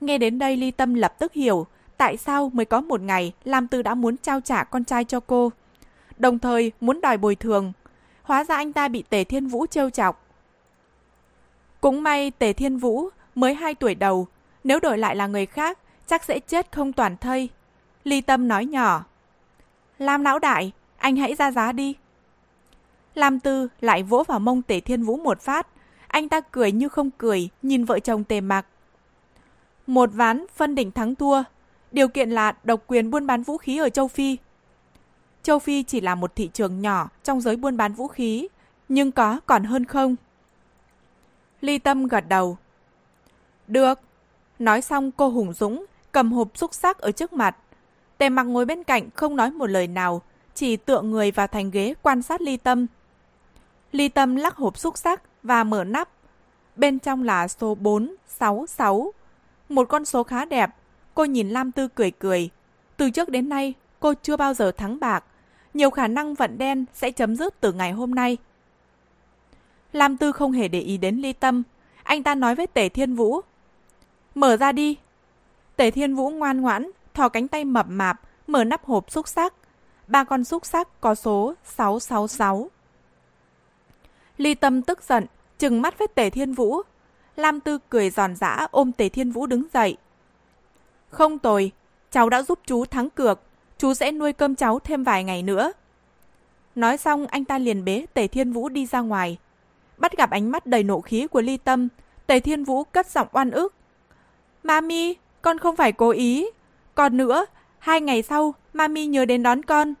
[0.00, 1.66] Nghe đến đây Ly Tâm lập tức hiểu
[2.02, 5.20] tại sao mới có một ngày Lam Tư đã muốn trao trả con trai cho
[5.20, 5.52] cô.
[6.18, 7.72] Đồng thời muốn đòi bồi thường.
[8.22, 10.26] Hóa ra anh ta bị Tề Thiên Vũ trêu chọc.
[11.80, 14.26] Cũng may Tề Thiên Vũ mới 2 tuổi đầu.
[14.64, 17.48] Nếu đổi lại là người khác, chắc sẽ chết không toàn thây.
[18.04, 19.04] Ly Tâm nói nhỏ.
[19.98, 21.94] Lam lão đại, anh hãy ra giá đi.
[23.14, 25.66] Lam Tư lại vỗ vào mông Tề Thiên Vũ một phát.
[26.06, 28.66] Anh ta cười như không cười, nhìn vợ chồng Tề Mặc.
[29.86, 31.42] Một ván phân đỉnh thắng thua,
[31.92, 34.36] điều kiện là độc quyền buôn bán vũ khí ở châu Phi.
[35.42, 38.48] Châu Phi chỉ là một thị trường nhỏ trong giới buôn bán vũ khí,
[38.88, 40.16] nhưng có còn hơn không?
[41.60, 42.56] Ly Tâm gật đầu.
[43.66, 44.00] Được.
[44.58, 47.56] Nói xong cô hùng dũng, cầm hộp xúc sắc ở trước mặt.
[48.18, 50.22] Tề mặc ngồi bên cạnh không nói một lời nào,
[50.54, 52.86] chỉ tựa người vào thành ghế quan sát Ly Tâm.
[53.92, 56.08] Ly Tâm lắc hộp xúc sắc và mở nắp.
[56.76, 59.12] Bên trong là số 466.
[59.68, 60.70] Một con số khá đẹp.
[61.14, 62.50] Cô nhìn Lam Tư cười cười.
[62.96, 65.24] Từ trước đến nay, cô chưa bao giờ thắng bạc.
[65.74, 68.36] Nhiều khả năng vận đen sẽ chấm dứt từ ngày hôm nay.
[69.92, 71.62] Lam Tư không hề để ý đến Ly Tâm.
[72.02, 73.40] Anh ta nói với Tể Thiên Vũ.
[74.34, 74.96] Mở ra đi.
[75.76, 79.54] Tể Thiên Vũ ngoan ngoãn, thò cánh tay mập mạp, mở nắp hộp xúc sắc.
[80.06, 82.70] Ba con xúc sắc có số 666.
[84.36, 85.26] Ly Tâm tức giận,
[85.58, 86.82] trừng mắt với Tề Thiên Vũ.
[87.36, 89.96] Lam Tư cười giòn giã ôm Tề Thiên Vũ đứng dậy.
[91.12, 91.72] Không tồi,
[92.10, 93.40] cháu đã giúp chú thắng cược,
[93.78, 95.72] chú sẽ nuôi cơm cháu thêm vài ngày nữa.
[96.74, 99.38] Nói xong anh ta liền bế Tề Thiên Vũ đi ra ngoài.
[99.98, 101.88] Bắt gặp ánh mắt đầy nộ khí của Ly Tâm,
[102.26, 103.74] Tề Thiên Vũ cất giọng oan ức.
[104.62, 106.46] Mami, con không phải cố ý.
[106.94, 107.46] Còn nữa,
[107.78, 109.94] hai ngày sau, Mami nhớ đến đón con.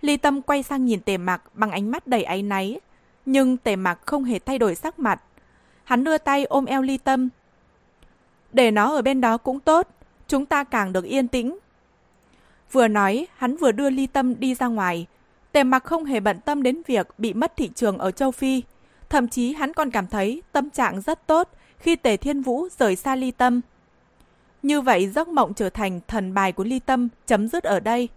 [0.00, 2.80] Ly Tâm quay sang nhìn Tề Mặc bằng ánh mắt đầy áy náy,
[3.26, 5.22] nhưng Tề Mặc không hề thay đổi sắc mặt.
[5.84, 7.28] Hắn đưa tay ôm eo Ly Tâm.
[8.58, 9.88] Để nó ở bên đó cũng tốt,
[10.28, 11.58] chúng ta càng được yên tĩnh.
[12.72, 15.06] Vừa nói, hắn vừa đưa Ly Tâm đi ra ngoài.
[15.52, 18.62] Tề Mặc không hề bận tâm đến việc bị mất thị trường ở châu Phi.
[19.08, 22.96] Thậm chí hắn còn cảm thấy tâm trạng rất tốt khi Tề Thiên Vũ rời
[22.96, 23.60] xa Ly Tâm.
[24.62, 28.08] Như vậy giấc mộng trở thành thần bài của Ly Tâm chấm dứt ở đây.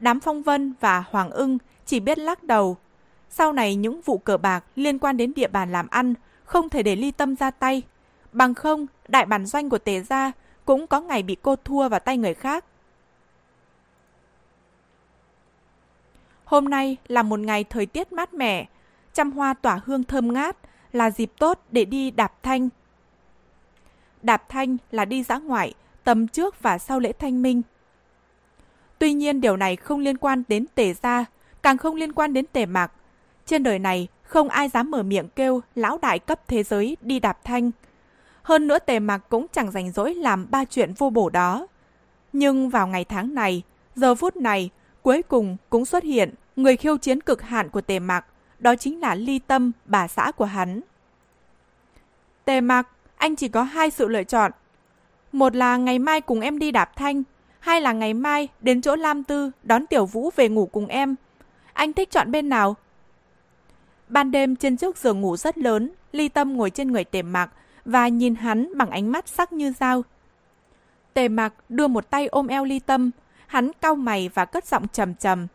[0.00, 2.76] Đám Phong Vân và Hoàng ưng chỉ biết lắc đầu.
[3.30, 6.82] Sau này những vụ cờ bạc liên quan đến địa bàn làm ăn không thể
[6.82, 7.82] để Ly Tâm ra tay.
[8.32, 10.32] Bằng không, đại bản doanh của Tề Gia
[10.64, 12.64] cũng có ngày bị cô thua vào tay người khác.
[16.44, 18.66] Hôm nay là một ngày thời tiết mát mẻ,
[19.12, 20.56] trăm hoa tỏa hương thơm ngát,
[20.92, 22.68] là dịp tốt để đi đạp thanh.
[24.22, 27.62] Đạp thanh là đi dã ngoại, tầm trước và sau lễ thanh minh.
[28.98, 31.24] Tuy nhiên điều này không liên quan đến tề gia,
[31.62, 32.92] càng không liên quan đến tề mạc.
[33.46, 37.20] Trên đời này, không ai dám mở miệng kêu lão đại cấp thế giới đi
[37.20, 37.70] đạp thanh.
[38.42, 41.66] Hơn nữa tề mặc cũng chẳng rảnh rỗi làm ba chuyện vô bổ đó.
[42.32, 43.62] Nhưng vào ngày tháng này,
[43.94, 44.70] giờ phút này,
[45.02, 48.26] cuối cùng cũng xuất hiện người khiêu chiến cực hạn của tề mặc
[48.58, 50.80] đó chính là ly tâm, bà xã của hắn.
[52.44, 54.52] Tề mặc anh chỉ có hai sự lựa chọn.
[55.32, 57.22] Một là ngày mai cùng em đi đạp thanh,
[57.60, 61.14] hai là ngày mai đến chỗ Lam Tư đón Tiểu Vũ về ngủ cùng em.
[61.72, 62.76] Anh thích chọn bên nào?
[64.08, 67.50] Ban đêm trên chiếc giường ngủ rất lớn, Ly Tâm ngồi trên người Tề mặc
[67.84, 70.02] và nhìn hắn bằng ánh mắt sắc như dao.
[71.14, 73.10] Tề Mặc đưa một tay ôm eo Ly Tâm,
[73.46, 75.46] hắn cau mày và cất giọng trầm trầm.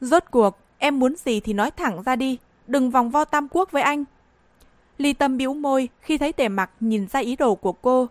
[0.00, 3.72] Rốt cuộc, em muốn gì thì nói thẳng ra đi, đừng vòng vo tam quốc
[3.72, 4.04] với anh.
[4.98, 8.08] Ly Tâm bĩu môi khi thấy Tề Mặc nhìn ra ý đồ của cô.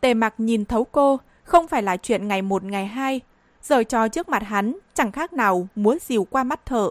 [0.00, 3.20] Tề Mặc nhìn thấu cô, không phải là chuyện ngày một ngày hai,
[3.62, 6.90] giờ trò trước mặt hắn chẳng khác nào múa dìu qua mắt thợ.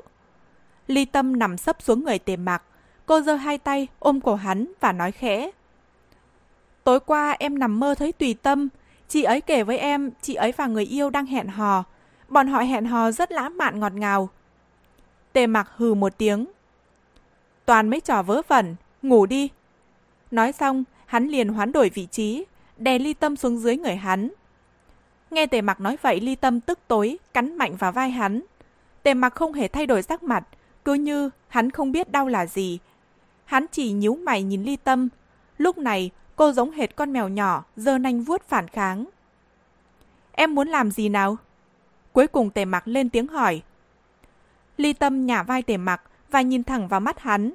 [0.88, 2.64] Ly Tâm nằm sấp xuống người Tề Mặc,
[3.06, 5.52] cô giơ hai tay ôm cổ hắn và nói khẽ.
[6.84, 8.70] Tối qua em nằm mơ thấy Tùy Tâm,
[9.08, 11.84] chị ấy kể với em chị ấy và người yêu đang hẹn hò.
[12.30, 14.30] Bọn họ hẹn hò rất lãng mạn ngọt ngào.
[15.34, 16.46] Tề Mặc hừ một tiếng.
[17.66, 19.50] Toàn mấy trò vớ vẩn, ngủ đi.
[20.32, 22.46] Nói xong, hắn liền hoán đổi vị trí,
[22.78, 24.30] đè ly tâm xuống dưới người hắn.
[25.32, 28.42] Nghe tề mặc nói vậy ly tâm tức tối, cắn mạnh vào vai hắn.
[29.04, 30.48] Tề mặc không hề thay đổi sắc mặt,
[30.86, 32.80] cứ như hắn không biết đau là gì.
[33.52, 35.10] Hắn chỉ nhíu mày nhìn ly tâm.
[35.58, 39.06] Lúc này, cô giống hệt con mèo nhỏ, giơ nanh vuốt phản kháng.
[40.32, 41.38] Em muốn làm gì nào?
[42.14, 43.62] Cuối cùng tề mặc lên tiếng hỏi.
[44.78, 47.54] Ly tâm nhả vai tề mặc và nhìn thẳng vào mắt hắn.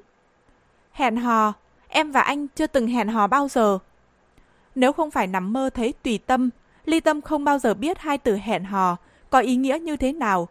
[0.93, 1.53] Hẹn hò,
[1.89, 3.79] em và anh chưa từng hẹn hò bao giờ.
[4.75, 6.51] Nếu không phải nằm mơ thấy tùy tâm,
[6.85, 8.97] Ly Tâm không bao giờ biết hai từ hẹn hò
[9.31, 10.49] có ý nghĩa như thế nào.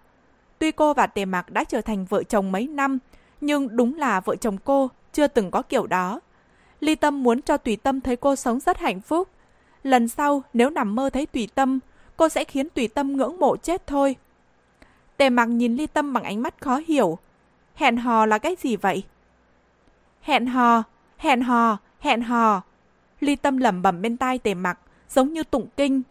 [0.59, 2.99] Tuy cô và Tề Mạc đã trở thành vợ chồng mấy năm,
[3.41, 6.19] nhưng đúng là vợ chồng cô chưa từng có kiểu đó.
[6.79, 9.29] Ly Tâm muốn cho Tùy Tâm thấy cô sống rất hạnh phúc.
[9.83, 11.79] Lần sau, nếu nằm mơ thấy Tùy Tâm,
[12.17, 14.15] cô sẽ khiến Tùy Tâm ngưỡng mộ chết thôi.
[15.17, 17.17] Tề mặc nhìn Ly Tâm bằng ánh mắt khó hiểu.
[17.75, 19.03] Hẹn hò là cái gì vậy?
[20.21, 20.83] Hẹn hò,
[21.17, 22.61] hẹn hò, hẹn hò.
[23.19, 26.01] Ly Tâm lẩm bẩm bên tai Tề mặc, giống như tụng kinh.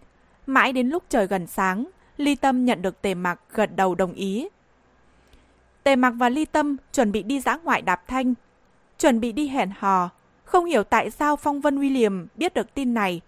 [0.46, 1.86] Mãi đến lúc trời gần sáng,
[2.16, 4.48] Ly Tâm nhận được Tề mặc gật đầu đồng ý.
[5.82, 8.34] Tề mặc và Ly Tâm chuẩn bị đi dã ngoại đạp thanh,
[9.04, 10.10] chuẩn bị đi hẹn hò.
[10.44, 13.20] Không hiểu tại sao Phong Vân William biết được tin này.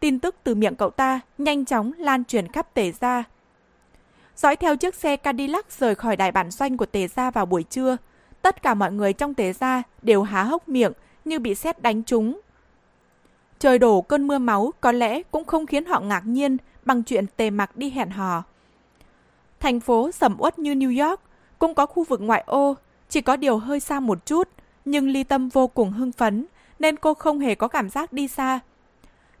[0.00, 3.24] Tin tức từ miệng cậu ta nhanh chóng lan truyền khắp Tề Gia.
[4.36, 7.62] Dõi theo chiếc xe Cadillac rời khỏi đại bản doanh của Tề Gia vào buổi
[7.62, 7.96] trưa,
[8.42, 10.92] tất cả mọi người trong Tề Gia đều há hốc miệng
[11.24, 12.40] như bị sét đánh trúng.
[13.58, 17.26] Trời đổ cơn mưa máu có lẽ cũng không khiến họ ngạc nhiên bằng chuyện
[17.36, 18.42] Tề Mặc đi hẹn hò.
[19.60, 21.20] Thành phố sầm uất như New York
[21.58, 22.76] cũng có khu vực ngoại ô,
[23.08, 24.48] chỉ có điều hơi xa một chút,
[24.90, 26.46] nhưng Ly Tâm vô cùng hưng phấn
[26.78, 28.60] nên cô không hề có cảm giác đi xa.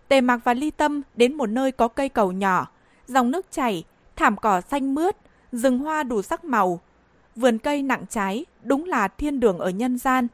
[0.08, 2.68] Tề Mặc và Ly Tâm đến một nơi có cây cầu nhỏ,
[3.06, 3.84] dòng nước chảy,
[4.16, 5.16] thảm cỏ xanh mướt,
[5.52, 6.80] rừng hoa đủ sắc màu.
[7.36, 10.28] Vườn cây nặng trái, đúng là thiên đường ở nhân gian.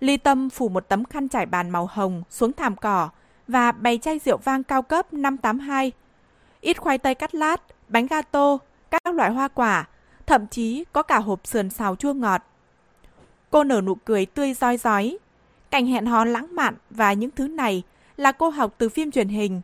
[0.00, 3.08] Ly Tâm phủ một tấm khăn trải bàn màu hồng xuống thảm cỏ
[3.48, 5.92] và bày chai rượu vang cao cấp 582.
[6.60, 8.58] Ít khoai tây cắt lát, bánh gato,
[8.90, 9.88] các loại hoa quả,
[10.26, 12.42] thậm chí có cả hộp sườn xào chua ngọt.
[13.52, 15.18] Cô nở nụ cười tươi roi rói.
[15.70, 17.82] Cảnh hẹn hò lãng mạn và những thứ này
[18.16, 19.60] là cô học từ phim truyền hình.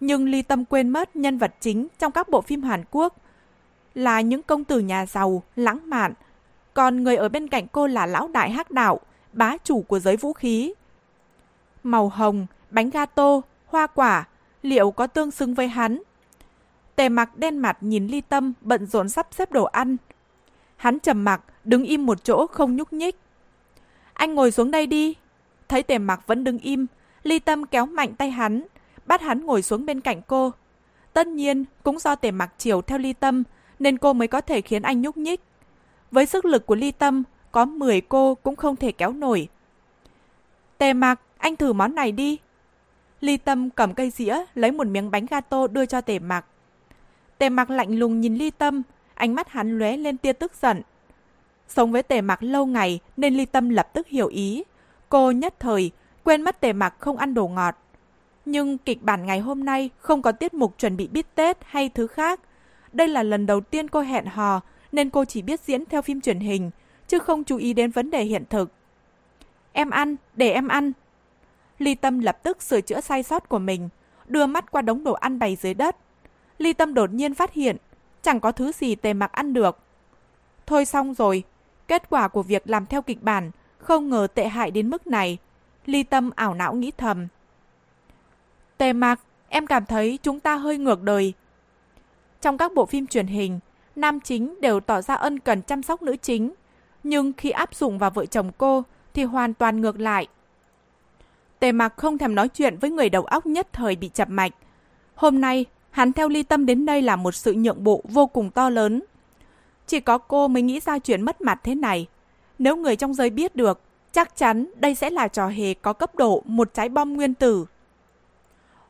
[0.00, 3.16] Nhưng Ly Tâm quên mất nhân vật chính trong các bộ phim Hàn Quốc
[3.94, 6.12] là những công tử nhà giàu, lãng mạn.
[6.74, 9.00] Còn người ở bên cạnh cô là lão đại hắc đạo,
[9.32, 10.74] bá chủ của giới vũ khí.
[11.82, 14.28] Màu hồng, bánh gato, hoa quả,
[14.62, 16.02] liệu có tương xứng với hắn?
[16.96, 19.96] Tề mặc đen mặt nhìn ly tâm bận rộn sắp xếp đồ ăn.
[20.78, 23.16] Hắn trầm mặc, đứng im một chỗ không nhúc nhích.
[24.12, 25.14] Anh ngồi xuống đây đi.
[25.68, 26.86] Thấy tề mặc vẫn đứng im,
[27.22, 28.62] ly tâm kéo mạnh tay hắn,
[29.06, 30.52] bắt hắn ngồi xuống bên cạnh cô.
[31.12, 33.42] Tất nhiên, cũng do tề mặc chiều theo ly tâm,
[33.78, 35.40] nên cô mới có thể khiến anh nhúc nhích.
[36.10, 39.48] Với sức lực của ly tâm, có 10 cô cũng không thể kéo nổi.
[40.78, 42.38] Tề mặc, anh thử món này đi.
[43.20, 46.46] Ly tâm cầm cây dĩa, lấy một miếng bánh gato đưa cho tề mặc.
[47.38, 48.82] Tề mặc lạnh lùng nhìn ly tâm,
[49.18, 50.82] ánh mắt hắn lóe lên tia tức giận.
[51.68, 54.64] Sống với tề mặc lâu ngày nên ly tâm lập tức hiểu ý.
[55.08, 55.90] Cô nhất thời,
[56.24, 57.76] quên mất tề mặc không ăn đồ ngọt.
[58.44, 61.88] Nhưng kịch bản ngày hôm nay không có tiết mục chuẩn bị bít Tết hay
[61.88, 62.40] thứ khác.
[62.92, 64.60] Đây là lần đầu tiên cô hẹn hò
[64.92, 66.70] nên cô chỉ biết diễn theo phim truyền hình,
[67.08, 68.72] chứ không chú ý đến vấn đề hiện thực.
[69.72, 70.92] Em ăn, để em ăn.
[71.78, 73.88] Ly Tâm lập tức sửa chữa sai sót của mình,
[74.28, 75.96] đưa mắt qua đống đồ ăn bày dưới đất.
[76.58, 77.76] Ly Tâm đột nhiên phát hiện,
[78.28, 79.78] chẳng có thứ gì tề mặc ăn được.
[80.66, 81.44] Thôi xong rồi,
[81.86, 85.38] kết quả của việc làm theo kịch bản không ngờ tệ hại đến mức này.
[85.86, 87.28] Ly Tâm ảo não nghĩ thầm.
[88.78, 91.32] Tề mặc, em cảm thấy chúng ta hơi ngược đời.
[92.40, 93.60] Trong các bộ phim truyền hình,
[93.96, 96.54] nam chính đều tỏ ra ân cần chăm sóc nữ chính.
[97.02, 98.82] Nhưng khi áp dụng vào vợ chồng cô
[99.14, 100.28] thì hoàn toàn ngược lại.
[101.58, 104.52] Tề mặc không thèm nói chuyện với người đầu óc nhất thời bị chập mạch.
[105.14, 108.50] Hôm nay, hắn theo ly tâm đến đây là một sự nhượng bộ vô cùng
[108.50, 109.02] to lớn.
[109.86, 112.06] Chỉ có cô mới nghĩ ra chuyện mất mặt thế này.
[112.58, 113.80] Nếu người trong giới biết được,
[114.12, 117.66] chắc chắn đây sẽ là trò hề có cấp độ một trái bom nguyên tử.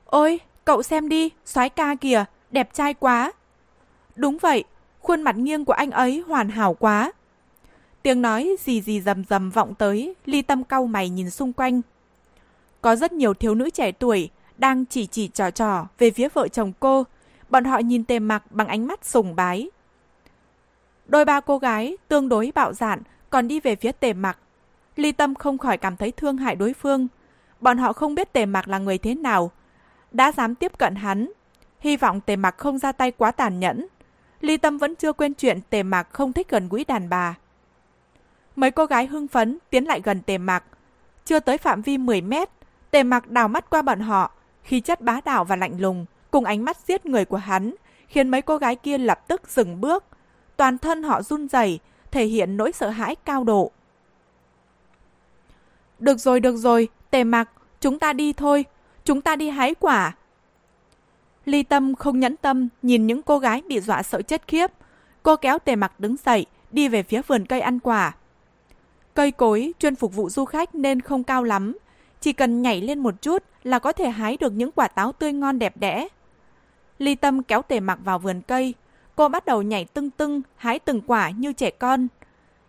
[0.05, 3.33] Ôi, cậu xem đi, soái ca kìa, đẹp trai quá.
[4.17, 4.65] Đúng vậy,
[5.01, 7.13] khuôn mặt nghiêng của anh ấy hoàn hảo quá.
[8.03, 11.81] Tiếng nói gì gì rầm rầm vọng tới, ly tâm cau mày nhìn xung quanh.
[12.81, 16.49] Có rất nhiều thiếu nữ trẻ tuổi đang chỉ chỉ trò trò về phía vợ
[16.49, 17.05] chồng cô.
[17.49, 19.71] Bọn họ nhìn tề mặc bằng ánh mắt sùng bái.
[21.07, 24.39] Đôi ba cô gái tương đối bạo dạn còn đi về phía tề mặc.
[24.97, 27.09] Ly tâm không khỏi cảm thấy thương hại đối phương.
[27.61, 29.51] Bọn họ không biết tề mặc là người thế nào.
[30.13, 31.33] Đã dám tiếp cận hắn.
[31.81, 33.87] Hy vọng tề mặc không ra tay quá tàn nhẫn.
[34.41, 37.35] Ly tâm vẫn chưa quên chuyện tề mặc không thích gần gũi đàn bà.
[38.57, 40.65] Mấy cô gái hưng phấn tiến lại gần tề mặc.
[41.25, 42.49] Chưa tới phạm vi 10 mét,
[42.91, 44.33] tề mặc đào mắt qua bọn họ,
[44.69, 47.75] khi chất bá đạo và lạnh lùng, cùng ánh mắt giết người của hắn,
[48.09, 50.05] khiến mấy cô gái kia lập tức dừng bước.
[50.57, 51.79] Toàn thân họ run rẩy,
[52.11, 53.71] thể hiện nỗi sợ hãi cao độ.
[55.99, 57.51] Được rồi, được rồi, tề mặc,
[57.81, 58.65] chúng ta đi thôi,
[59.05, 60.17] chúng ta đi hái quả.
[61.45, 64.71] Ly Tâm không nhẫn tâm nhìn những cô gái bị dọa sợ chết khiếp.
[65.23, 68.15] Cô kéo tề mặc đứng dậy, đi về phía vườn cây ăn quả.
[69.15, 71.77] Cây cối chuyên phục vụ du khách nên không cao lắm,
[72.21, 75.33] chỉ cần nhảy lên một chút là có thể hái được những quả táo tươi
[75.33, 76.09] ngon đẹp đẽ.
[76.99, 78.75] Ly Tâm kéo tề mặc vào vườn cây,
[79.17, 82.09] cô bắt đầu nhảy tưng tưng, hái từng quả như trẻ con.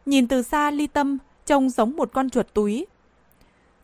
[0.05, 2.87] Nhìn từ xa Ly Tâm trông giống một con chuột túi.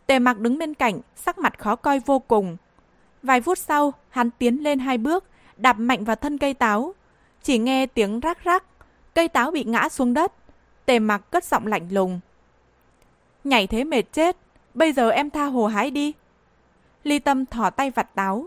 [0.06, 2.56] Tề mặc đứng bên cạnh, sắc mặt khó coi vô cùng.
[3.22, 5.24] Vài phút sau, hắn tiến lên hai bước,
[5.56, 6.94] đạp mạnh vào thân cây táo.
[7.42, 8.64] Chỉ nghe tiếng rắc rắc,
[9.14, 10.32] cây táo bị ngã xuống đất.
[10.86, 12.20] Tề mặc cất giọng lạnh lùng.
[13.44, 14.36] Nhảy thế mệt chết,
[14.76, 16.12] bây giờ em tha hồ hái đi.
[17.04, 18.46] Ly Tâm thỏ tay vặt táo.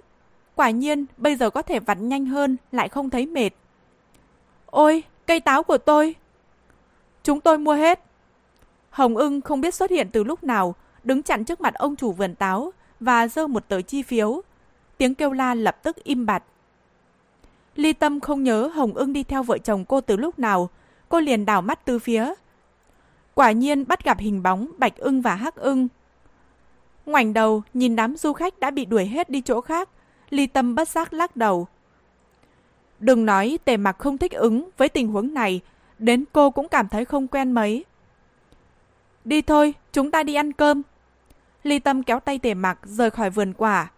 [0.56, 3.50] Quả nhiên, bây giờ có thể vặt nhanh hơn, lại không thấy mệt.
[4.66, 6.16] Ôi, cây táo của tôi!
[7.24, 8.00] Chúng tôi mua hết.
[8.90, 12.12] Hồng ưng không biết xuất hiện từ lúc nào, đứng chặn trước mặt ông chủ
[12.12, 14.42] vườn táo và dơ một tờ chi phiếu.
[14.98, 16.44] Tiếng kêu la lập tức im bặt.
[17.76, 20.70] Ly Tâm không nhớ Hồng ưng đi theo vợ chồng cô từ lúc nào,
[21.10, 22.34] cô liền đảo mắt từ phía.
[23.34, 25.88] Quả nhiên bắt gặp hình bóng Bạch ưng và Hắc ưng.
[27.10, 29.90] Ngoảnh đầu, nhìn đám du khách đã bị đuổi hết đi chỗ khác,
[30.30, 31.68] Ly Tâm bất giác lắc đầu.
[33.00, 35.62] Đừng nói tề mặc không thích ứng với tình huống này,
[36.00, 37.86] đến cô cũng cảm thấy không quen mấy.
[39.26, 40.82] Đi thôi, chúng ta đi ăn cơm.
[41.64, 43.92] Ly Tâm kéo tay tề mặc rời khỏi vườn quả.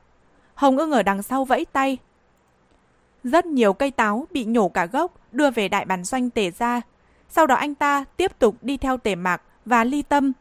[0.56, 1.98] Hồng ưng ở đằng sau vẫy tay.
[3.24, 6.82] Rất nhiều cây táo bị nhổ cả gốc đưa về đại bản doanh tề ra.
[7.30, 10.32] Sau đó anh ta tiếp tục đi theo tề mặc và ly tâm.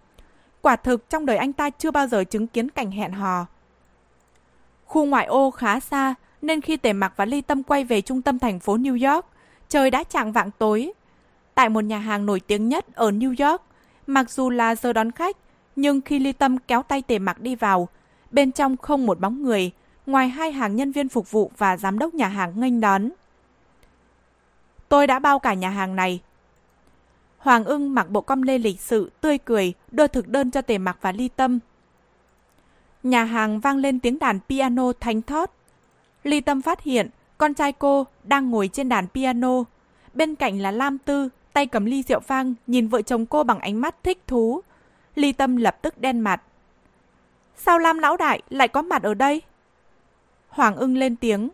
[0.62, 3.46] Quả thực trong đời anh ta chưa bao giờ chứng kiến cảnh hẹn hò.
[4.84, 8.22] Khu ngoại ô khá xa, nên khi Tề Mặc và Ly Tâm quay về trung
[8.22, 9.26] tâm thành phố New York,
[9.68, 10.92] trời đã chạng vạng tối.
[11.54, 13.62] Tại một nhà hàng nổi tiếng nhất ở New York,
[14.06, 15.36] mặc dù là giờ đón khách,
[15.76, 17.88] nhưng khi Ly Tâm kéo tay Tề Mặc đi vào,
[18.30, 19.70] bên trong không một bóng người,
[20.06, 23.10] ngoài hai hàng nhân viên phục vụ và giám đốc nhà hàng nghênh đón.
[24.88, 26.20] Tôi đã bao cả nhà hàng này.
[27.40, 30.78] Hoàng ưng mặc bộ com lê lịch sự, tươi cười, đưa thực đơn cho Tề
[30.78, 31.58] Mặc và Ly Tâm.
[33.02, 35.50] Nhà hàng vang lên tiếng đàn piano thanh thót.
[36.24, 39.64] Ly Tâm phát hiện con trai cô đang ngồi trên đàn piano.
[40.14, 43.58] Bên cạnh là Lam Tư, tay cầm ly rượu vang, nhìn vợ chồng cô bằng
[43.58, 44.60] ánh mắt thích thú.
[45.14, 46.42] Ly Tâm lập tức đen mặt.
[47.56, 49.42] Sao Lam Lão Đại lại có mặt ở đây?
[50.48, 51.48] Hoàng ưng lên tiếng.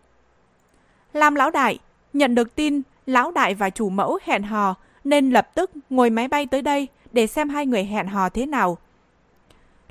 [1.12, 1.79] Lam Lão Đại,
[2.12, 4.75] nhận được tin Lão Đại và chủ mẫu hẹn hò
[5.07, 8.47] nên lập tức ngồi máy bay tới đây để xem hai người hẹn hò thế
[8.47, 8.79] nào.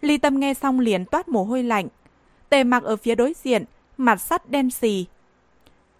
[0.01, 1.87] Ly Tâm nghe xong liền toát mồ hôi lạnh.
[2.49, 3.63] Tề mặc ở phía đối diện,
[3.97, 5.05] mặt sắt đen xì.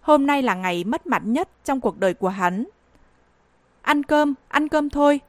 [0.00, 2.64] Hôm nay là ngày mất mặt nhất trong cuộc đời của hắn.
[3.82, 5.20] Ăn cơm, ăn cơm thôi.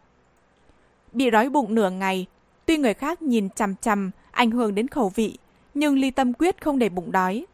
[1.12, 2.26] Bị đói bụng nửa ngày,
[2.66, 5.38] tuy người khác nhìn chằm chằm, ảnh hưởng đến khẩu vị,
[5.74, 7.46] nhưng Ly Tâm quyết không để bụng đói.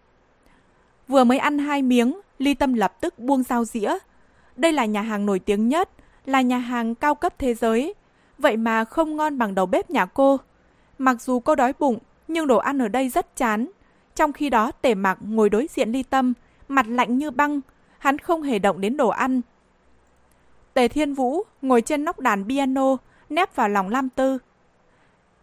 [1.08, 3.98] Vừa mới ăn hai miếng, Ly Tâm lập tức buông dao dĩa.
[4.56, 5.90] Đây là nhà hàng nổi tiếng nhất,
[6.26, 7.94] là nhà hàng cao cấp thế giới.
[8.38, 10.40] Vậy mà không ngon bằng đầu bếp nhà cô.
[10.98, 13.68] Mặc dù cô đói bụng, nhưng đồ ăn ở đây rất chán.
[14.16, 16.34] Trong khi đó tể mặc ngồi đối diện ly tâm,
[16.68, 17.62] mặt lạnh như băng,
[17.98, 19.42] hắn không hề động đến đồ ăn.
[20.74, 22.98] Tề Thiên Vũ ngồi trên nóc đàn piano,
[23.30, 24.38] nép vào lòng Lam Tư.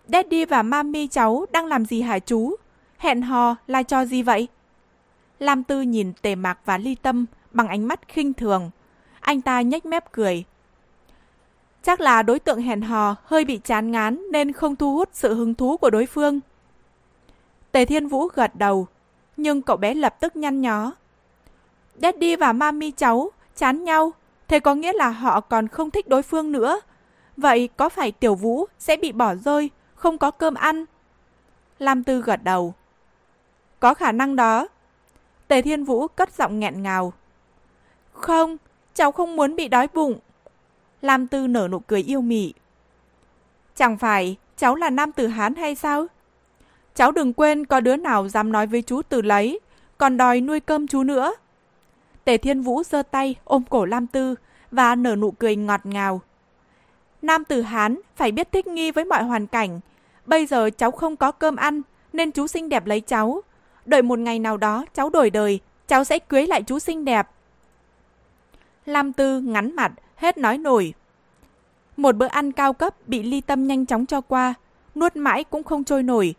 [0.08, 2.56] Daddy và Mami cháu đang làm gì hả chú?
[2.98, 4.48] Hẹn hò là cho gì vậy?
[5.38, 8.70] Lam Tư nhìn Tề Mạc và Ly Tâm bằng ánh mắt khinh thường.
[9.20, 10.44] Anh ta nhếch mép cười.
[11.82, 15.34] Chắc là đối tượng hẹn hò hơi bị chán ngán nên không thu hút sự
[15.34, 16.40] hứng thú của đối phương.
[17.72, 18.86] Tề Thiên Vũ gật đầu,
[19.36, 20.92] nhưng cậu bé lập tức nhăn nhó.
[22.02, 24.12] Daddy và mami cháu chán nhau,
[24.48, 26.80] thế có nghĩa là họ còn không thích đối phương nữa.
[27.36, 30.84] Vậy có phải Tiểu Vũ sẽ bị bỏ rơi, không có cơm ăn?
[31.78, 32.74] Lam Tư gật đầu.
[33.80, 34.68] Có khả năng đó.
[35.48, 37.12] Tề Thiên Vũ cất giọng nghẹn ngào.
[38.12, 38.56] Không,
[38.94, 40.18] cháu không muốn bị đói bụng.
[41.02, 42.52] Lam Tư nở nụ cười yêu mị.
[43.76, 46.06] Chẳng phải cháu là nam tử Hán hay sao?
[46.94, 49.60] Cháu đừng quên có đứa nào dám nói với chú từ lấy,
[49.98, 51.34] còn đòi nuôi cơm chú nữa.
[52.24, 54.34] Tề Thiên Vũ giơ tay ôm cổ Lam Tư
[54.70, 56.20] và nở nụ cười ngọt ngào.
[57.22, 59.80] Nam tử Hán phải biết thích nghi với mọi hoàn cảnh.
[60.26, 61.82] Bây giờ cháu không có cơm ăn
[62.12, 63.42] nên chú xinh đẹp lấy cháu.
[63.86, 67.28] Đợi một ngày nào đó cháu đổi đời, cháu sẽ cưới lại chú xinh đẹp.
[68.86, 70.94] Lam Tư ngắn mặt, hết nói nổi.
[71.96, 74.54] Một bữa ăn cao cấp bị ly tâm nhanh chóng cho qua,
[74.94, 76.34] nuốt mãi cũng không trôi nổi.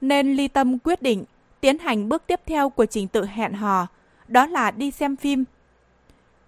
[0.00, 1.24] Nên ly tâm quyết định
[1.60, 3.86] tiến hành bước tiếp theo của trình tự hẹn hò,
[4.28, 5.44] đó là đi xem phim.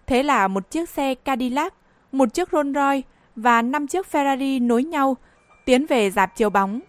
[0.06, 1.74] Thế là một chiếc xe Cadillac,
[2.12, 5.16] một chiếc Rolls Royce và năm chiếc Ferrari nối nhau
[5.64, 6.80] tiến về dạp chiếu bóng.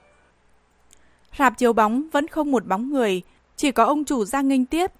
[1.38, 3.22] Rạp chiếu bóng vẫn không một bóng người,
[3.56, 4.92] chỉ có ông chủ ra nghênh tiếp.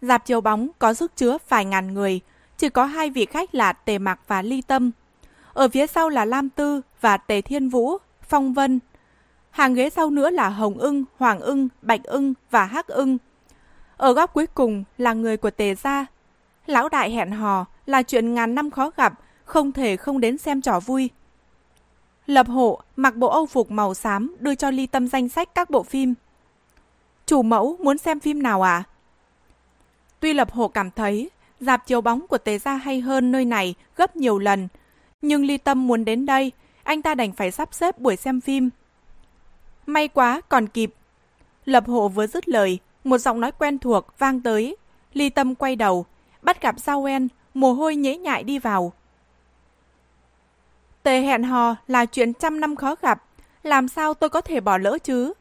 [0.00, 2.20] Dạp chiếu bóng có sức chứa vài ngàn người,
[2.60, 4.90] chỉ có hai vị khách là Tề Mạc và Ly Tâm.
[5.52, 8.80] Ở phía sau là Lam Tư và Tề Thiên Vũ, Phong Vân.
[9.50, 13.18] Hàng ghế sau nữa là Hồng ưng, Hoàng ưng, Bạch ưng và Hắc ưng.
[13.96, 16.06] Ở góc cuối cùng là người của Tề Gia.
[16.66, 19.12] Lão đại hẹn hò là chuyện ngàn năm khó gặp,
[19.44, 21.10] không thể không đến xem trò vui.
[22.26, 25.70] Lập hộ mặc bộ âu phục màu xám đưa cho Ly Tâm danh sách các
[25.70, 26.14] bộ phim.
[27.26, 28.82] Chủ mẫu muốn xem phim nào à?
[30.20, 31.30] Tuy Lập hộ cảm thấy
[31.60, 34.68] dạp chiếu bóng của Tế Gia hay hơn nơi này gấp nhiều lần,
[35.22, 36.52] nhưng Ly Tâm muốn đến đây,
[36.82, 38.70] anh ta đành phải sắp xếp buổi xem phim.
[39.86, 40.94] May quá, còn kịp.
[41.64, 44.76] Lập hộ vừa dứt lời, một giọng nói quen thuộc vang tới.
[45.12, 46.06] Ly Tâm quay đầu,
[46.42, 48.92] bắt gặp Giao En, mồ hôi nhễ nhại đi vào.
[51.02, 53.24] Tề hẹn hò là chuyện trăm năm khó gặp,
[53.62, 55.32] làm sao tôi có thể bỏ lỡ chứ?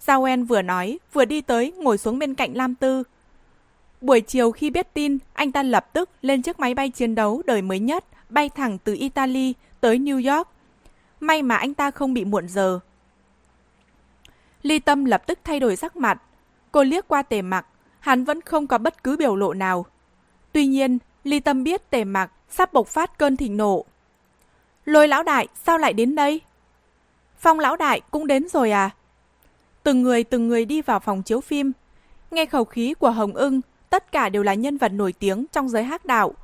[0.00, 3.02] Giao En vừa nói, vừa đi tới, ngồi xuống bên cạnh Lam Tư.
[4.00, 7.42] Buổi chiều khi biết tin, anh ta lập tức lên chiếc máy bay chiến đấu
[7.46, 10.48] đời mới nhất, bay thẳng từ Italy tới New York.
[11.20, 12.80] May mà anh ta không bị muộn giờ.
[14.62, 16.22] Ly Tâm lập tức thay đổi sắc mặt.
[16.72, 17.66] Cô liếc qua tề mặc,
[18.00, 19.86] hắn vẫn không có bất cứ biểu lộ nào.
[20.52, 23.84] Tuy nhiên, Ly Tâm biết tề mặc sắp bộc phát cơn thịnh nộ.
[24.84, 26.40] Lôi lão đại, sao lại đến đây?
[27.38, 28.90] Phong lão đại cũng đến rồi à?
[29.82, 31.72] Từng người từng người đi vào phòng chiếu phim.
[32.30, 35.68] Nghe khẩu khí của Hồng ưng, tất cả đều là nhân vật nổi tiếng trong
[35.68, 36.34] giới hắc đạo.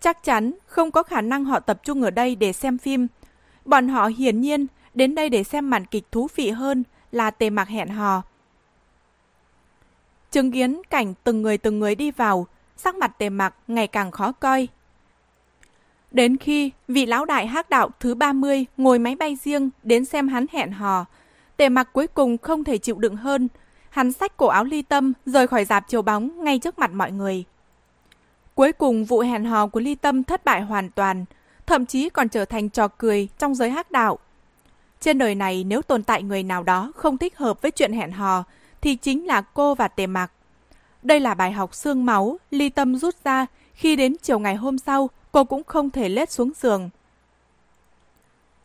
[0.00, 3.06] Chắc chắn không có khả năng họ tập trung ở đây để xem phim.
[3.64, 7.50] Bọn họ hiển nhiên đến đây để xem màn kịch thú vị hơn là tề
[7.50, 8.22] mặc hẹn hò.
[10.30, 12.46] Chứng kiến cảnh từng người từng người đi vào,
[12.76, 14.68] sắc mặt tề mặc ngày càng khó coi.
[16.10, 20.28] Đến khi vị lão đại hắc đạo thứ 30 ngồi máy bay riêng đến xem
[20.28, 21.04] hắn hẹn hò,
[21.56, 23.48] tề mặc cuối cùng không thể chịu đựng hơn.
[23.90, 27.12] Hắn xách cổ áo ly tâm rời khỏi dạp chiếu bóng ngay trước mặt mọi
[27.12, 27.44] người.
[28.54, 31.24] Cuối cùng vụ hẹn hò của ly tâm thất bại hoàn toàn,
[31.66, 34.18] thậm chí còn trở thành trò cười trong giới hắc đạo.
[35.00, 38.12] Trên đời này nếu tồn tại người nào đó không thích hợp với chuyện hẹn
[38.12, 38.44] hò,
[38.80, 40.32] thì chính là cô và tề mạc
[41.02, 44.78] Đây là bài học xương máu, ly tâm rút ra khi đến chiều ngày hôm
[44.78, 46.90] sau cô cũng không thể lết xuống giường.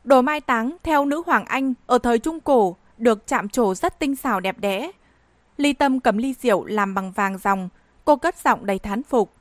[0.04, 4.00] Đồ mai táng theo nữ hoàng Anh ở thời Trung Cổ được chạm trổ rất
[4.00, 4.92] tinh xảo đẹp đẽ.
[5.58, 7.70] Ly Tâm cầm ly rượu làm bằng vàng dòng,
[8.06, 9.34] cô cất giọng đầy thán phục.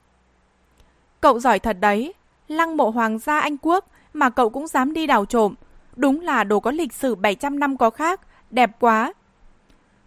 [1.21, 2.15] Cậu giỏi thật đấy,
[2.49, 5.55] lăng mộ hoàng gia Anh Quốc mà cậu cũng dám đi đào trộm.
[5.97, 9.12] Đúng là đồ có lịch sử 700 năm có khác, đẹp quá.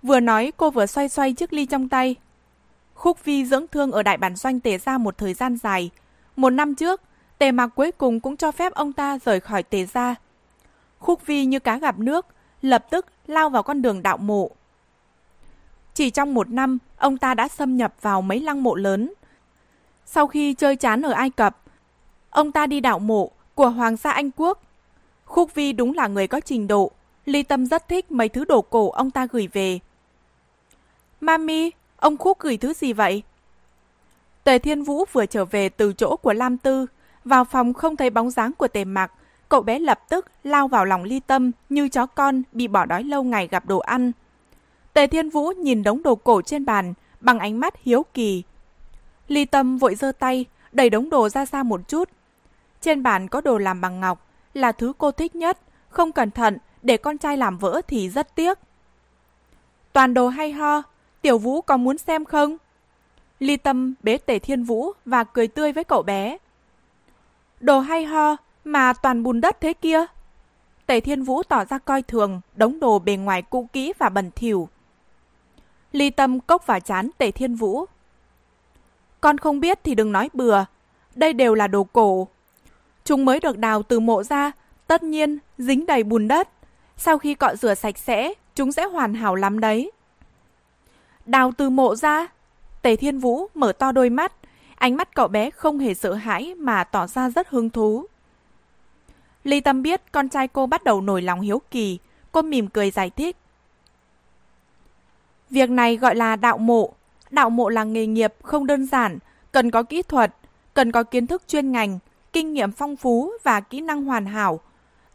[0.02, 2.16] Vừa nói cô vừa xoay xoay chiếc ly trong tay.
[2.94, 5.90] Khúc Vi dưỡng thương ở đại bản doanh tề ra một thời gian dài.
[6.36, 7.02] Một năm trước,
[7.38, 10.16] tề mạc cuối cùng cũng cho phép ông ta rời khỏi tề gia.
[11.00, 12.26] Khúc Vi như cá gặp nước,
[12.62, 14.52] lập tức lao vào con đường đạo mộ.
[15.98, 19.14] Chỉ trong một năm, ông ta đã xâm nhập vào mấy lăng mộ lớn.
[20.06, 21.58] Sau khi chơi chán ở Ai Cập,
[22.30, 24.64] ông ta đi đạo mộ của Hoàng gia Anh Quốc.
[25.26, 26.92] Khúc Vi đúng là người có trình độ.
[27.26, 29.80] Ly Tâm rất thích mấy thứ đồ cổ ông ta gửi về.
[31.22, 33.24] Mami, ông Khúc gửi thứ gì vậy?
[34.44, 36.86] Tề Thiên Vũ vừa trở về từ chỗ của Lam Tư,
[37.26, 39.12] vào phòng không thấy bóng dáng của Tề Mặc,
[39.50, 43.04] cậu bé lập tức lao vào lòng Ly Tâm như chó con bị bỏ đói
[43.04, 44.12] lâu ngày gặp đồ ăn.
[44.98, 48.44] Tề Thiên Vũ nhìn đống đồ cổ trên bàn bằng ánh mắt hiếu kỳ.
[49.28, 52.10] Ly Tâm vội giơ tay, đẩy đống đồ ra xa một chút.
[52.82, 56.58] Trên bàn có đồ làm bằng ngọc, là thứ cô thích nhất, không cẩn thận
[56.82, 58.60] để con trai làm vỡ thì rất tiếc.
[59.94, 60.82] Toàn đồ hay ho,
[61.22, 62.58] Tiểu Vũ có muốn xem không?
[63.40, 66.38] Ly Tâm bế Tề Thiên Vũ và cười tươi với cậu bé.
[67.60, 70.06] Đồ hay ho mà toàn bùn đất thế kia.
[70.86, 74.32] Tề Thiên Vũ tỏ ra coi thường, đống đồ bề ngoài cũ kỹ và bẩn
[74.36, 74.70] thỉu.
[75.92, 77.86] Ly Tâm cốc và chán Tề Thiên Vũ.
[79.22, 80.66] Con không biết thì đừng nói bừa,
[81.16, 82.28] đây đều là đồ cổ.
[83.04, 84.52] Chúng mới được đào từ mộ ra,
[84.88, 86.50] tất nhiên dính đầy bùn đất.
[86.98, 89.92] Sau khi cọ rửa sạch sẽ, chúng sẽ hoàn hảo lắm đấy.
[91.26, 92.28] Đào từ mộ ra?
[92.82, 94.34] Tề Thiên Vũ mở to đôi mắt,
[94.76, 98.06] ánh mắt cậu bé không hề sợ hãi mà tỏ ra rất hứng thú.
[99.44, 102.00] Ly Tâm biết con trai cô bắt đầu nổi lòng hiếu kỳ,
[102.32, 103.38] cô mỉm cười giải thích.
[105.50, 106.94] Việc này gọi là đạo mộ.
[107.30, 109.20] Đạo mộ là nghề nghiệp không đơn giản,
[109.52, 110.36] cần có kỹ thuật,
[110.74, 112.00] cần có kiến thức chuyên ngành,
[112.34, 114.60] kinh nghiệm phong phú và kỹ năng hoàn hảo.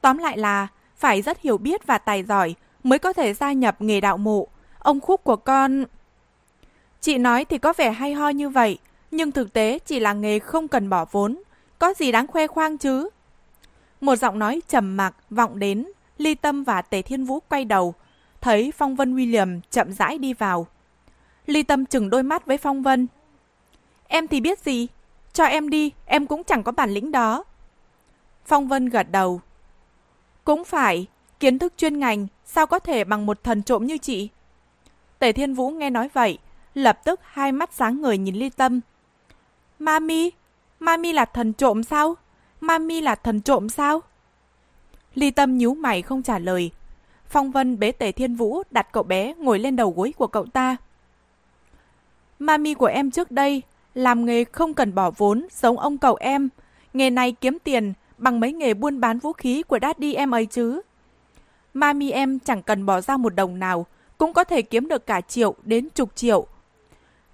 [0.00, 3.76] Tóm lại là phải rất hiểu biết và tài giỏi mới có thể gia nhập
[3.82, 4.46] nghề đạo mộ.
[4.78, 5.84] Ông khúc của con...
[7.00, 8.78] Chị nói thì có vẻ hay ho như vậy,
[9.10, 11.42] nhưng thực tế chỉ là nghề không cần bỏ vốn.
[11.78, 13.08] Có gì đáng khoe khoang chứ?
[14.00, 15.86] Một giọng nói trầm mặc vọng đến,
[16.18, 17.94] Ly Tâm và Tề Thiên Vũ quay đầu,
[18.42, 20.66] thấy Phong Vân William chậm rãi đi vào.
[21.46, 23.06] Ly Tâm chừng đôi mắt với Phong Vân.
[24.08, 24.86] Em thì biết gì,
[25.32, 27.44] cho em đi, em cũng chẳng có bản lĩnh đó.
[28.46, 29.40] Phong Vân gật đầu.
[30.44, 31.06] Cũng phải,
[31.40, 34.28] kiến thức chuyên ngành, sao có thể bằng một thần trộm như chị?
[35.18, 36.38] Tề Thiên Vũ nghe nói vậy,
[36.74, 38.80] lập tức hai mắt sáng ngời nhìn Ly Tâm.
[39.78, 40.30] Mami,
[40.80, 42.14] Mami là thần trộm sao?
[42.60, 44.00] Mami là thần trộm sao?
[45.14, 46.70] Ly Tâm nhíu mày không trả lời.
[47.32, 50.46] Phong Vân bế Tề Thiên Vũ đặt cậu bé ngồi lên đầu gối của cậu
[50.46, 50.76] ta.
[52.38, 53.62] Mami của em trước đây
[53.94, 56.48] làm nghề không cần bỏ vốn giống ông cậu em.
[56.92, 60.46] Nghề này kiếm tiền bằng mấy nghề buôn bán vũ khí của daddy em ấy
[60.46, 60.80] chứ.
[61.74, 63.86] Mami em chẳng cần bỏ ra một đồng nào,
[64.18, 66.46] cũng có thể kiếm được cả triệu đến chục triệu.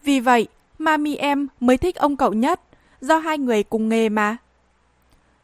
[0.03, 0.47] Vì vậy,
[0.79, 2.61] mami em mới thích ông cậu nhất,
[3.01, 4.37] do hai người cùng nghề mà.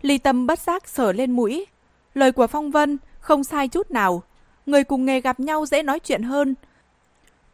[0.02, 1.66] Ly Tâm bất giác sở lên mũi.
[2.14, 4.22] Lời của Phong Vân không sai chút nào.
[4.66, 6.54] Người cùng nghề gặp nhau dễ nói chuyện hơn.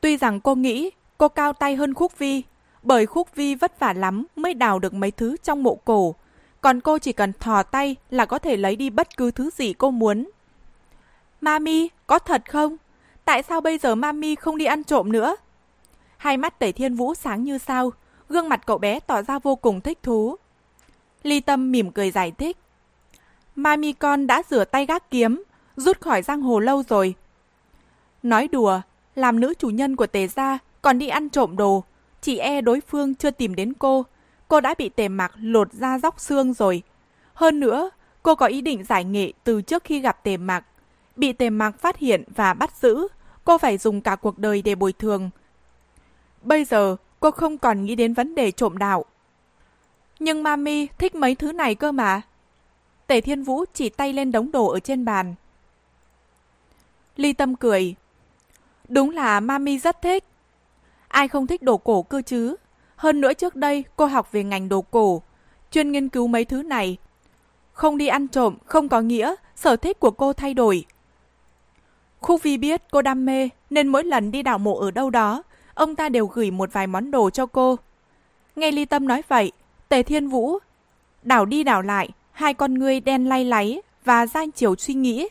[0.00, 2.42] Tuy rằng cô nghĩ cô cao tay hơn Khúc Vi,
[2.82, 6.14] bởi Khúc Vi vất vả lắm mới đào được mấy thứ trong mộ cổ.
[6.60, 9.72] Còn cô chỉ cần thò tay là có thể lấy đi bất cứ thứ gì
[9.72, 10.30] cô muốn.
[11.40, 12.76] Mami, có thật không?
[13.24, 15.36] Tại sao bây giờ Mami không đi ăn trộm nữa?
[16.16, 17.92] Hai mắt Tẩy Thiên Vũ sáng như sao,
[18.28, 20.36] gương mặt cậu bé tỏ ra vô cùng thích thú.
[21.22, 22.56] Ly Tâm mỉm cười giải thích.
[23.56, 25.42] Mami con đã rửa tay gác kiếm,
[25.80, 27.14] rút khỏi giang hồ lâu rồi.
[28.22, 28.80] Nói đùa,
[29.14, 31.84] làm nữ chủ nhân của tề gia còn đi ăn trộm đồ,
[32.20, 34.04] chỉ e đối phương chưa tìm đến cô,
[34.48, 36.82] cô đã bị tề mặc lột ra róc xương rồi.
[37.34, 37.90] Hơn nữa,
[38.22, 40.64] cô có ý định giải nghệ từ trước khi gặp tề mặc.
[41.16, 43.08] Bị tề mặc phát hiện và bắt giữ,
[43.44, 45.30] cô phải dùng cả cuộc đời để bồi thường.
[46.42, 49.04] Bây giờ, cô không còn nghĩ đến vấn đề trộm đạo.
[50.18, 52.22] Nhưng Mami thích mấy thứ này cơ mà.
[53.06, 55.34] Tề Thiên Vũ chỉ tay lên đống đồ ở trên bàn.
[57.16, 57.94] Ly Tâm cười.
[58.88, 60.24] Đúng là Mami rất thích.
[61.08, 62.56] Ai không thích đồ cổ cơ chứ?
[62.96, 65.22] Hơn nữa trước đây cô học về ngành đồ cổ,
[65.70, 66.96] chuyên nghiên cứu mấy thứ này.
[67.72, 70.84] Không đi ăn trộm không có nghĩa sở thích của cô thay đổi.
[72.20, 75.42] Khu Vi biết cô đam mê nên mỗi lần đi đào mộ ở đâu đó,
[75.74, 77.76] ông ta đều gửi một vài món đồ cho cô.
[78.56, 79.52] Nghe Ly Tâm nói vậy,
[79.88, 80.58] Tề Thiên Vũ
[81.22, 85.28] đảo đi đảo lại, hai con ngươi đen lay láy và gian chiều suy nghĩ.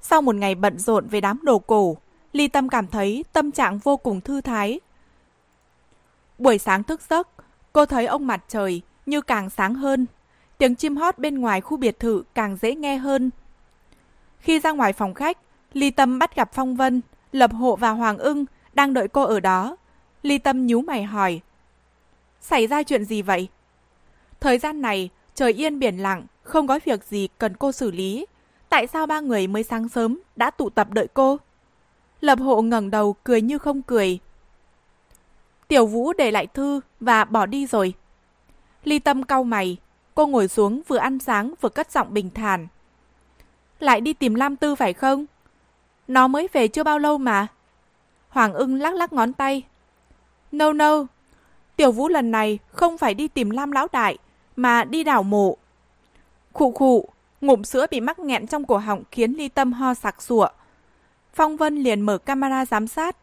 [0.00, 1.96] Sau một ngày bận rộn về đám đồ cổ,
[2.32, 4.80] Ly Tâm cảm thấy tâm trạng vô cùng thư thái.
[6.38, 7.28] Buổi sáng thức giấc,
[7.72, 10.06] cô thấy ông mặt trời như càng sáng hơn.
[10.58, 13.30] Tiếng chim hót bên ngoài khu biệt thự càng dễ nghe hơn.
[14.38, 15.38] Khi ra ngoài phòng khách,
[15.72, 17.00] Ly Tâm bắt gặp Phong Vân,
[17.32, 19.76] Lập Hộ và Hoàng ưng đang đợi cô ở đó.
[20.22, 21.40] Ly Tâm nhíu mày hỏi.
[22.40, 23.48] Xảy ra chuyện gì vậy?
[24.40, 28.26] Thời gian này, trời yên biển lặng, không có việc gì cần cô xử lý.
[28.70, 31.38] Tại sao ba người mới sáng sớm đã tụ tập đợi cô?
[32.20, 34.18] Lập hộ ngẩng đầu cười như không cười.
[35.68, 37.94] Tiểu Vũ để lại thư và bỏ đi rồi.
[38.84, 39.76] Ly Tâm cau mày,
[40.14, 42.66] cô ngồi xuống vừa ăn sáng vừa cất giọng bình thản.
[43.80, 45.26] Lại đi tìm Lam Tư phải không?
[46.08, 47.46] Nó mới về chưa bao lâu mà.
[48.28, 49.62] Hoàng ưng lắc lắc ngón tay.
[50.52, 51.06] No no,
[51.76, 54.18] Tiểu Vũ lần này không phải đi tìm Lam Lão Đại,
[54.56, 55.56] mà đi đảo mộ.
[56.52, 57.08] Khụ khụ,
[57.40, 60.48] ngụm sữa bị mắc nghẹn trong cổ họng khiến ly tâm ho sặc sụa.
[61.34, 63.16] Phong Vân liền mở camera giám sát.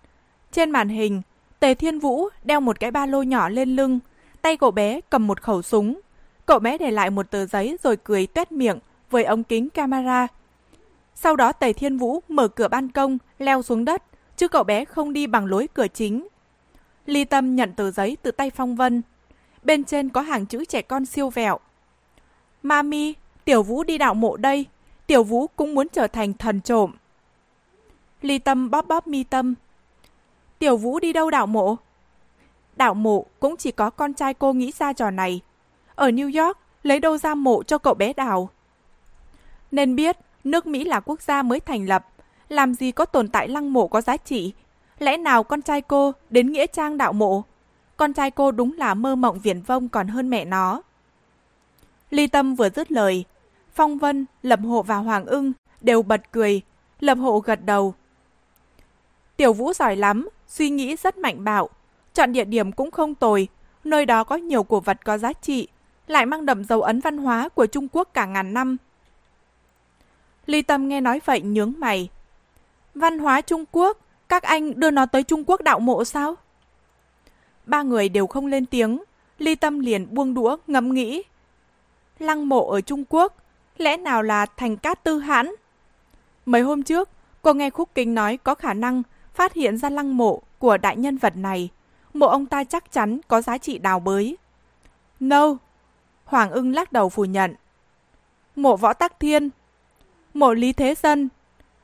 [0.51, 1.22] Trên màn hình,
[1.59, 3.99] Tề Thiên Vũ đeo một cái ba lô nhỏ lên lưng,
[4.41, 5.99] tay cậu bé cầm một khẩu súng.
[6.45, 10.28] Cậu bé để lại một tờ giấy rồi cười tuét miệng với ống kính camera.
[11.15, 14.03] Sau đó Tề Thiên Vũ mở cửa ban công, leo xuống đất,
[14.38, 16.28] chứ cậu bé không đi bằng lối cửa chính.
[17.05, 19.01] Ly Tâm nhận tờ giấy từ tay Phong Vân.
[19.63, 21.59] Bên trên có hàng chữ trẻ con siêu vẹo.
[22.63, 23.13] Mami,
[23.47, 24.65] Tiểu Vũ đi đạo mộ đây.
[25.05, 26.91] Tiểu Vũ cũng muốn trở thành thần trộm.
[28.21, 29.53] Ly Tâm bóp bóp mi tâm.
[30.59, 31.75] Tiểu Vũ đi đâu đạo mộ?
[32.75, 35.41] Đạo mộ cũng chỉ có con trai cô nghĩ ra trò này.
[35.95, 38.49] Ở New York, lấy đâu ra mộ cho cậu bé đào?
[39.71, 42.07] Nên biết, nước Mỹ là quốc gia mới thành lập.
[42.49, 44.53] Làm gì có tồn tại lăng mộ có giá trị
[44.99, 47.43] Lẽ nào con trai cô đến Nghĩa Trang đạo mộ?
[47.97, 50.81] Con trai cô đúng là mơ mộng viển vông còn hơn mẹ nó.
[52.09, 53.25] Ly Tâm vừa dứt lời.
[53.78, 56.61] Phong Vân, Lập Hộ và Hoàng ưng đều bật cười.
[56.99, 57.93] Lập Hộ gật đầu.
[59.36, 61.69] Tiểu Vũ giỏi lắm, suy nghĩ rất mạnh bạo.
[62.13, 63.47] Chọn địa điểm cũng không tồi.
[63.84, 65.67] Nơi đó có nhiều cổ vật có giá trị,
[66.07, 68.78] lại mang đậm dấu ấn văn hóa của Trung Quốc cả ngàn năm.
[70.45, 72.09] Ly Tâm nghe nói vậy nhướng mày.
[72.95, 73.97] Văn hóa Trung Quốc?
[74.30, 76.36] Các anh đưa nó tới Trung Quốc đạo mộ sao?
[77.65, 79.03] Ba người đều không lên tiếng.
[79.38, 81.23] Ly Tâm liền buông đũa ngẫm nghĩ.
[82.19, 83.36] Lăng mộ ở Trung Quốc,
[83.82, 85.51] lẽ nào là thành cát tư hãn?
[86.45, 87.09] Mấy hôm trước,
[87.41, 89.03] cô nghe Khúc Kinh nói có khả năng
[89.34, 91.69] phát hiện ra lăng mộ của đại nhân vật này.
[92.13, 94.38] Mộ ông ta chắc chắn có giá trị đào bới.
[95.19, 95.57] No.
[96.25, 97.55] Hoàng ưng lắc đầu phủ nhận.
[98.55, 99.49] Mộ võ tắc thiên.
[100.34, 101.30] Mộ lý thế dân.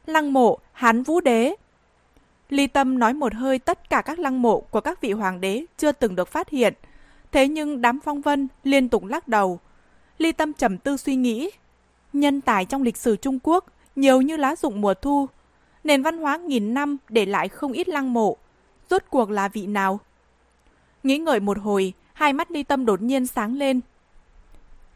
[0.06, 1.56] Lăng mộ hán vũ đế.
[2.50, 5.66] Ly Tâm nói một hơi tất cả các lăng mộ của các vị hoàng đế
[5.78, 6.74] chưa từng được phát hiện.
[7.32, 9.60] Thế nhưng đám phong vân liên tục lắc đầu.
[10.18, 11.50] Ly Tâm trầm tư suy nghĩ
[12.14, 15.28] nhân tài trong lịch sử Trung Quốc nhiều như lá rụng mùa thu.
[15.84, 18.38] Nền văn hóa nghìn năm để lại không ít lăng mộ.
[18.90, 20.00] Rốt cuộc là vị nào?
[21.04, 23.82] Nghĩ ngợi một hồi, hai mắt ly tâm đột nhiên sáng lên.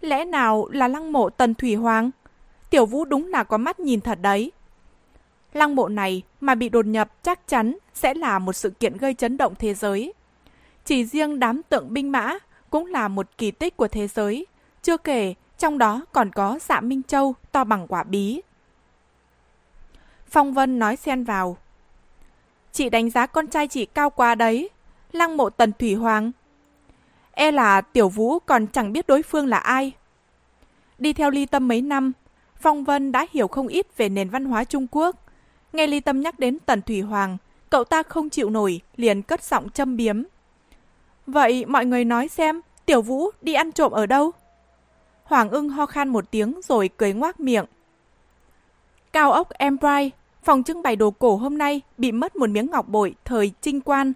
[0.02, 2.12] Lẽ nào là lăng mộ Tần Thủy Hoàng?
[2.70, 4.52] Tiểu Vũ đúng là có mắt nhìn thật đấy.
[5.54, 9.14] Lăng mộ này mà bị đột nhập chắc chắn sẽ là một sự kiện gây
[9.14, 10.14] chấn động thế giới.
[10.86, 12.38] Chỉ riêng đám tượng binh mã
[12.70, 14.46] cũng là một kỳ tích của thế giới.
[14.82, 18.42] Chưa kể, trong đó còn có dạ Minh Châu to bằng quả bí.
[20.30, 21.58] Phong Vân nói xen vào.
[22.72, 24.70] Chị đánh giá con trai chị cao quá đấy.
[25.12, 26.32] Lăng mộ tần Thủy Hoàng.
[27.32, 29.92] E là Tiểu Vũ còn chẳng biết đối phương là ai.
[30.98, 32.12] Đi theo ly tâm mấy năm,
[32.60, 35.16] Phong Vân đã hiểu không ít về nền văn hóa Trung Quốc.
[35.74, 37.38] Nghe ly tâm nhắc đến tần Thủy Hoàng,
[37.70, 40.24] cậu ta không chịu nổi, liền cất giọng châm biếm.
[41.28, 44.32] Vậy mọi người nói xem, Tiểu Vũ đi ăn trộm ở đâu?
[45.28, 47.66] Hoàng ưng ho khan một tiếng rồi cười ngoác miệng.
[49.14, 50.10] Cao ốc Empire,
[50.44, 53.82] phòng trưng bày đồ cổ hôm nay bị mất một miếng ngọc bội thời trinh
[53.82, 54.14] quan.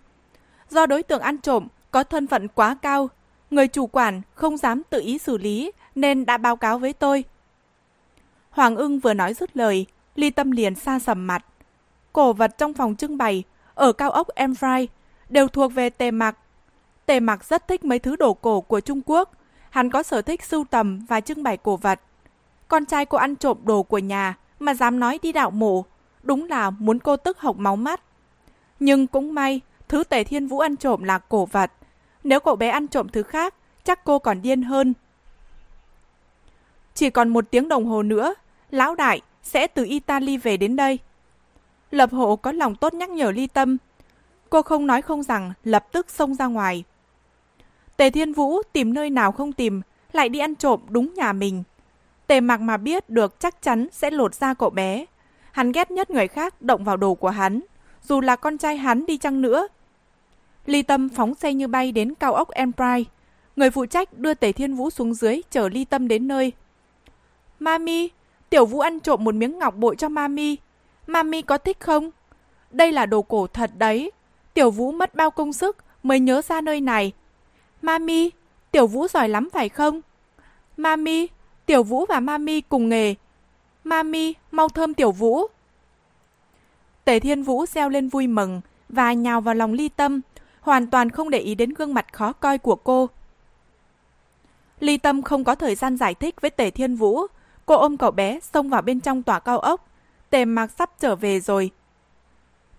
[0.70, 3.10] Do đối tượng ăn trộm có thân phận quá cao,
[3.52, 7.24] người chủ quản không dám tự ý xử lý nên đã báo cáo với tôi.
[8.50, 9.86] Hoàng ưng vừa nói dứt lời,
[10.16, 11.46] ly tâm liền xa sầm mặt.
[12.14, 13.44] Cổ vật trong phòng trưng bày
[13.74, 14.86] ở cao ốc Empire
[15.30, 16.38] đều thuộc về tề mặc.
[17.06, 19.32] Tề mặc rất thích mấy thứ đồ cổ của Trung Quốc.
[19.72, 22.00] Hắn có sở thích sưu tầm và trưng bày cổ vật.
[22.68, 25.86] Con trai cô ăn trộm đồ của nhà mà dám nói đi đạo mộ,
[26.24, 28.02] đúng là muốn cô tức hộc máu mắt.
[28.80, 31.72] Nhưng cũng may, thứ Tề Thiên Vũ ăn trộm là cổ vật.
[32.24, 34.94] Nếu cậu bé ăn trộm thứ khác, chắc cô còn điên hơn.
[36.94, 38.34] Chỉ còn một tiếng đồng hồ nữa,
[38.72, 41.00] lão đại sẽ từ Italy về đến đây.
[41.92, 43.78] Lập hộ có lòng tốt nhắc nhở ly tâm.
[44.50, 46.84] Cô không nói không rằng, lập tức xông ra ngoài.
[48.02, 49.82] Tề Thiên Vũ tìm nơi nào không tìm,
[50.14, 51.64] lại đi ăn trộm đúng nhà mình.
[52.28, 55.06] Tề mặc mà biết được chắc chắn sẽ lột ra cậu bé.
[55.52, 57.62] Hắn ghét nhất người khác động vào đồ của hắn,
[58.04, 59.68] dù là con trai hắn đi chăng nữa.
[60.66, 63.04] Ly Tâm phóng xe như bay đến cao ốc Empire.
[63.56, 66.52] Người phụ trách đưa Tề Thiên Vũ xuống dưới chở Ly Tâm đến nơi.
[67.60, 68.10] Mami,
[68.50, 70.58] Tiểu Vũ ăn trộm một miếng ngọc bội cho Mami.
[71.08, 72.12] Mami có thích không?
[72.72, 74.12] Đây là đồ cổ thật đấy.
[74.54, 77.14] Tiểu Vũ mất bao công sức mới nhớ ra nơi này.
[77.82, 78.32] Mami,
[78.72, 80.02] Tiểu Vũ giỏi lắm phải không?
[80.78, 81.28] Mami,
[81.66, 83.16] Tiểu Vũ và Mami cùng nghề.
[83.84, 85.48] Mami, mau thơm Tiểu Vũ.
[87.06, 90.22] Tề Thiên Vũ reo lên vui mừng và nhào vào lòng ly tâm,
[90.62, 93.10] hoàn toàn không để ý đến gương mặt khó coi của cô.
[94.80, 97.22] Ly Tâm không có thời gian giải thích với Tề Thiên Vũ.
[97.66, 99.88] Cô ôm cậu bé xông vào bên trong tòa cao ốc.
[100.30, 101.72] Tề Mạc sắp trở về rồi.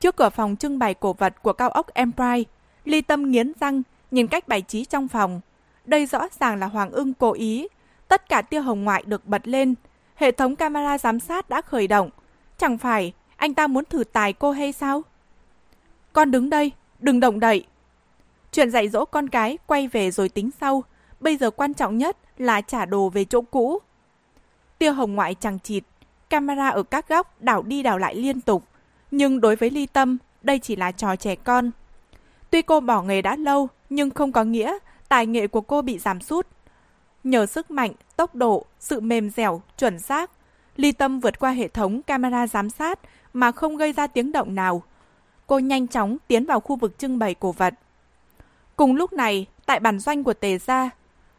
[0.01, 2.43] Trước cửa phòng trưng bày cổ vật của cao ốc Empire,
[2.85, 3.83] Ly Tâm nghiến răng,
[4.13, 5.41] nhìn cách bày trí trong phòng.
[5.85, 7.69] Đây rõ ràng là Hoàng ưng cố ý.
[8.09, 9.75] Tất cả tia hồng ngoại được bật lên.
[10.15, 12.11] Hệ thống camera giám sát đã khởi động.
[12.59, 15.03] Chẳng phải anh ta muốn thử tài cô hay sao?
[16.13, 17.67] Con đứng đây, đừng động đậy.
[18.53, 20.85] Chuyện dạy dỗ con cái quay về rồi tính sau.
[21.21, 23.79] Bây giờ quan trọng nhất là trả đồ về chỗ cũ.
[24.79, 25.85] Tia hồng ngoại chẳng chịt,
[26.31, 28.65] camera ở các góc đảo đi đảo lại liên tục.
[29.11, 31.71] Nhưng đối với Ly Tâm, đây chỉ là trò trẻ con.
[32.51, 34.79] Tuy cô bỏ nghề đã lâu, nhưng không có nghĩa
[35.09, 36.47] tài nghệ của cô bị giảm sút.
[37.25, 40.31] Nhờ sức mạnh, tốc độ, sự mềm dẻo, chuẩn xác,
[40.77, 42.99] Ly Tâm vượt qua hệ thống camera giám sát
[43.33, 44.83] mà không gây ra tiếng động nào.
[45.47, 47.75] Cô nhanh chóng tiến vào khu vực trưng bày cổ vật.
[48.77, 50.91] Cùng lúc này, tại bản doanh của Tề Gia,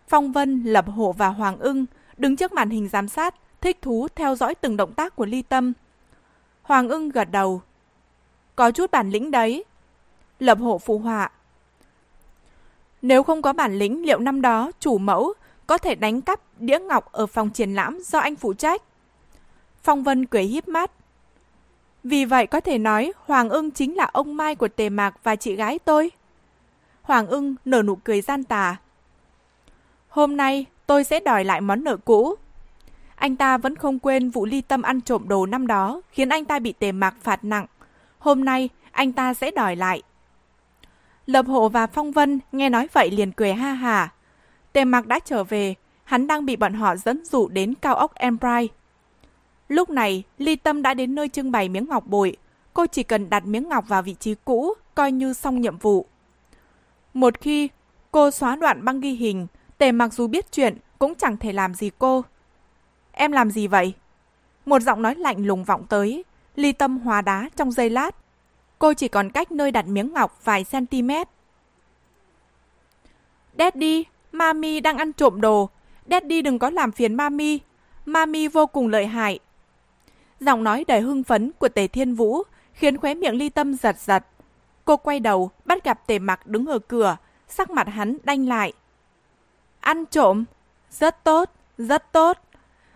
[0.08, 1.86] Phong Vân, Lập Hộ và Hoàng ưng
[2.18, 5.42] đứng trước màn hình giám sát, thích thú theo dõi từng động tác của Ly
[5.42, 5.74] Tâm.
[6.62, 7.62] Hoàng ưng gật đầu.
[8.56, 9.64] Có chút bản lĩnh đấy.
[10.40, 11.32] Lập Hộ phụ họa.
[13.04, 15.34] Nếu không có bản lĩnh, liệu năm đó chủ mẫu
[15.68, 18.82] có thể đánh cắp đĩa ngọc ở phòng triển lãm do anh phụ trách?
[19.84, 20.92] Phong Vân cười híp mắt.
[22.04, 25.36] Vì vậy có thể nói Hoàng ưng chính là ông Mai của Tề Mạc và
[25.36, 26.12] chị gái tôi.
[27.02, 28.76] Hoàng ưng nở nụ cười gian tà.
[30.08, 32.36] Hôm nay tôi sẽ đòi lại món nợ cũ.
[33.16, 36.46] Anh ta vẫn không quên vụ ly tâm ăn trộm đồ năm đó khiến anh
[36.46, 37.66] ta bị Tề Mạc phạt nặng.
[38.20, 40.02] Hôm nay anh ta sẽ đòi lại.
[41.26, 44.14] Lập hộ và Phong Vân nghe nói vậy liền cười ha hà.
[44.74, 48.16] Tề Mạc đã trở về, hắn đang bị bọn họ dẫn dụ đến cao ốc
[48.16, 48.68] Empire.
[49.68, 52.38] Lúc này, Ly Tâm đã đến nơi trưng bày miếng ngọc bội.
[52.74, 56.06] Cô chỉ cần đặt miếng ngọc vào vị trí cũ, coi như xong nhiệm vụ.
[57.14, 57.70] Một khi
[58.12, 59.48] cô xóa đoạn băng ghi hình,
[59.78, 62.24] Tề mặc dù biết chuyện cũng chẳng thể làm gì cô.
[63.12, 63.94] Em làm gì vậy?
[64.66, 66.24] Một giọng nói lạnh lùng vọng tới,
[66.56, 68.16] ly tâm hóa đá trong giây lát.
[68.84, 71.10] Cô chỉ còn cách nơi đặt miếng ngọc vài cm.
[73.58, 75.70] Daddy, Mami đang ăn trộm đồ.
[76.10, 77.60] Daddy đừng có làm phiền Mami.
[78.06, 79.40] Mami vô cùng lợi hại.
[80.40, 84.00] Giọng nói đầy hưng phấn của Tề Thiên Vũ khiến khóe miệng ly tâm giật
[84.00, 84.26] giật.
[84.86, 87.18] Cô quay đầu, bắt gặp Tề Mặc đứng ở cửa,
[87.48, 88.74] sắc mặt hắn đanh lại.
[89.80, 90.46] Ăn trộm?
[90.92, 92.38] Rất tốt, rất tốt.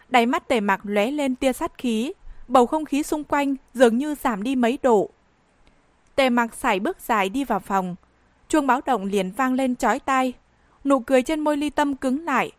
[0.10, 2.14] Đáy mắt Tề Mặc lóe lên tia sát khí,
[2.48, 5.10] bầu không khí xung quanh dường như giảm đi mấy độ.
[6.18, 7.96] Tề Mặc sải bước dài đi vào phòng,
[8.48, 10.34] chuông báo động liền vang lên chói tai.
[10.84, 12.52] Nụ cười trên môi ly tâm cứng lại.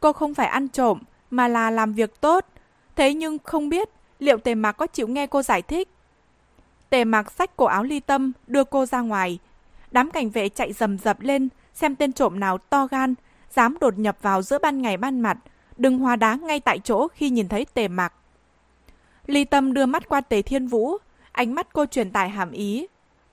[0.00, 2.46] Cô không phải ăn trộm, mà là làm việc tốt.
[2.96, 3.88] Thế nhưng không biết
[4.18, 5.88] liệu tề mạc có chịu nghe cô giải thích.
[6.90, 9.38] Tề mạc xách cổ áo ly tâm, đưa cô ra ngoài.
[9.90, 13.14] Đám cảnh vệ chạy rầm rập lên, xem tên trộm nào to gan,
[13.50, 15.38] dám đột nhập vào giữa ban ngày ban mặt,
[15.76, 18.12] đừng hòa đá ngay tại chỗ khi nhìn thấy tề mạc.
[19.26, 20.98] Ly tâm đưa mắt qua tề thiên vũ,
[21.40, 22.86] ánh mắt cô truyền tải hàm ý.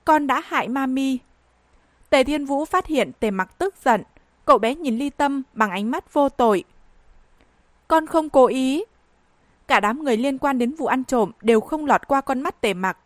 [0.04, 1.18] Con đã hại mami.
[2.10, 4.02] Tề thiên vũ phát hiện tề mặc tức giận,
[4.44, 6.64] cậu bé nhìn ly tâm bằng ánh mắt vô tội.
[7.88, 8.84] Con không cố ý.
[9.66, 12.60] Cả đám người liên quan đến vụ ăn trộm đều không lọt qua con mắt
[12.60, 12.98] tề mặc.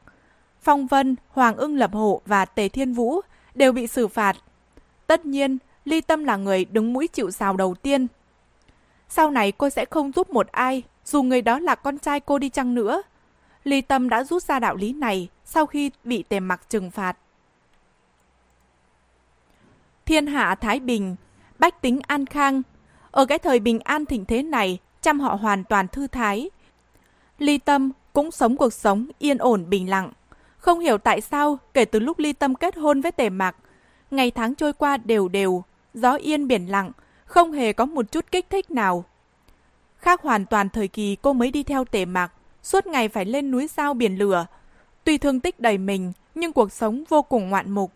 [0.60, 3.20] Phong Vân, Hoàng ưng lập hộ và Tề Thiên Vũ
[3.54, 4.36] đều bị xử phạt.
[5.06, 8.06] Tất nhiên, Ly Tâm là người đứng mũi chịu sào đầu tiên.
[9.08, 12.38] Sau này cô sẽ không giúp một ai, dù người đó là con trai cô
[12.38, 13.02] đi chăng nữa.
[13.64, 17.16] Ly Tâm đã rút ra đạo lý này sau khi bị tề mặc trừng phạt.
[20.06, 21.16] Thiên hạ Thái Bình,
[21.58, 22.62] bách tính an khang.
[23.10, 26.50] Ở cái thời bình an thịnh thế này, chăm họ hoàn toàn thư thái.
[27.38, 30.12] Ly Tâm cũng sống cuộc sống yên ổn bình lặng.
[30.58, 33.56] Không hiểu tại sao kể từ lúc Ly Tâm kết hôn với Tề Mặc,
[34.10, 36.92] ngày tháng trôi qua đều đều, gió yên biển lặng,
[37.24, 39.04] không hề có một chút kích thích nào.
[39.98, 42.32] Khác hoàn toàn thời kỳ cô mới đi theo Tề Mạc,
[42.62, 44.46] suốt ngày phải lên núi sao biển lửa.
[45.04, 47.92] Tuy thương tích đầy mình, nhưng cuộc sống vô cùng ngoạn mục.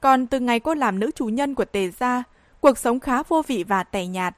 [0.00, 2.22] Còn từ ngày cô làm nữ chủ nhân của Tề Gia,
[2.60, 4.36] cuộc sống khá vô vị và tẻ nhạt.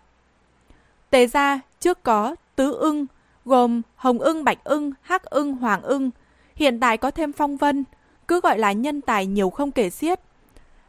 [1.11, 3.07] Tề Gia trước có tứ ưng,
[3.45, 6.11] gồm hồng ưng, bạch ưng, hắc ưng, hoàng ưng.
[6.55, 7.85] Hiện tại có thêm phong vân,
[8.29, 10.21] cứ gọi là nhân tài nhiều không kể xiết.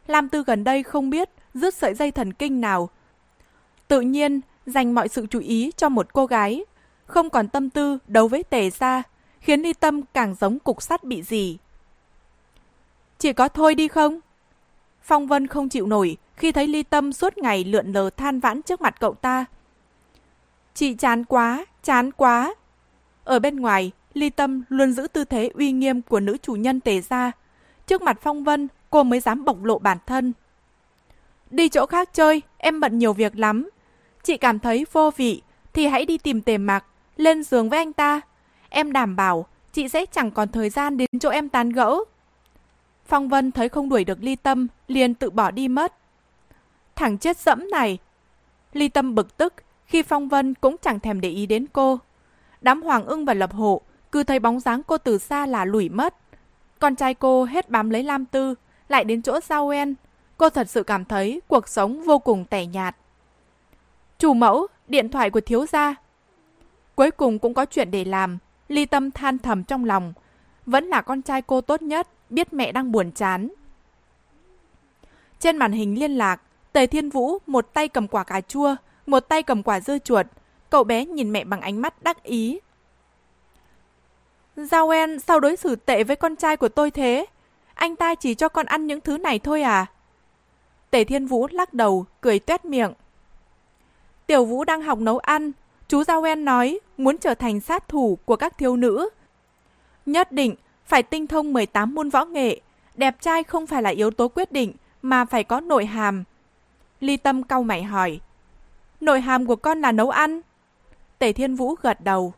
[0.06, 2.88] Lam Tư gần đây không biết rứt sợi dây thần kinh nào.
[3.88, 6.64] Tự nhiên, dành mọi sự chú ý cho một cô gái,
[7.08, 9.02] không còn tâm tư đấu với tề gia,
[9.40, 11.58] khiến ly tâm càng giống cục sắt bị gì.
[13.18, 14.20] Chỉ có thôi đi không?
[15.02, 18.62] Phong Vân không chịu nổi khi thấy ly tâm suốt ngày lượn lờ than vãn
[18.62, 19.44] trước mặt cậu ta.
[20.74, 22.54] Chị chán quá, chán quá.
[23.24, 26.80] Ở bên ngoài, ly tâm luôn giữ tư thế uy nghiêm của nữ chủ nhân
[26.80, 27.32] tề gia.
[27.86, 30.32] Trước mặt Phong Vân, cô mới dám bộc lộ bản thân.
[31.50, 33.68] Đi chỗ khác chơi, em bận nhiều việc lắm.
[34.22, 35.42] Chị cảm thấy vô vị,
[35.72, 36.84] thì hãy đi tìm tề mạc,
[37.18, 38.20] lên giường với anh ta.
[38.68, 42.04] Em đảm bảo, chị sẽ chẳng còn thời gian đến chỗ em tán gẫu.
[43.06, 45.94] Phong Vân thấy không đuổi được Ly Tâm, liền tự bỏ đi mất.
[46.96, 47.98] Thằng chết dẫm này!
[48.72, 49.54] Ly Tâm bực tức,
[49.86, 51.98] khi Phong Vân cũng chẳng thèm để ý đến cô.
[52.60, 53.80] Đám Hoàng ưng và Lập Hộ
[54.12, 56.14] cứ thấy bóng dáng cô từ xa là lủi mất.
[56.78, 58.54] Con trai cô hết bám lấy Lam Tư,
[58.88, 59.94] lại đến chỗ Sao En.
[60.36, 62.96] Cô thật sự cảm thấy cuộc sống vô cùng tẻ nhạt.
[64.18, 65.94] Chủ mẫu, điện thoại của thiếu gia.
[66.98, 68.38] Cuối cùng cũng có chuyện để làm,
[68.68, 70.12] ly tâm than thầm trong lòng.
[70.66, 73.48] Vẫn là con trai cô tốt nhất, biết mẹ đang buồn chán.
[75.40, 76.42] Trên màn hình liên lạc,
[76.72, 78.76] Tề Thiên Vũ một tay cầm quả cà chua,
[79.06, 80.26] một tay cầm quả dưa chuột.
[80.70, 82.58] Cậu bé nhìn mẹ bằng ánh mắt đắc ý.
[84.56, 87.26] Giao En sao đối xử tệ với con trai của tôi thế?
[87.74, 89.86] Anh ta chỉ cho con ăn những thứ này thôi à?
[90.90, 92.92] Tề Thiên Vũ lắc đầu, cười tuét miệng.
[94.26, 95.52] Tiểu Vũ đang học nấu ăn.
[95.88, 99.08] Chú Giao En nói muốn trở thành sát thủ của các thiếu nữ.
[100.06, 102.60] Nhất định phải tinh thông 18 môn võ nghệ.
[102.94, 104.72] Đẹp trai không phải là yếu tố quyết định,
[105.02, 106.24] mà phải có nội hàm.
[107.00, 108.20] Ly Tâm cau mày hỏi.
[109.00, 110.40] Nội hàm của con là nấu ăn?
[111.18, 112.32] Tề Thiên Vũ gật đầu.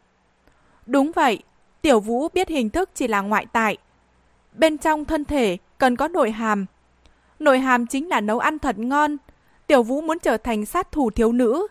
[0.86, 1.42] Đúng vậy,
[1.82, 3.76] Tiểu Vũ biết hình thức chỉ là ngoại tại.
[4.53, 6.66] Bên trong thân thể cần có nội hàm.
[7.38, 9.16] Nội hàm chính là nấu ăn thật ngon.
[9.66, 11.66] Tiểu Vũ muốn trở thành sát thủ thiếu nữ.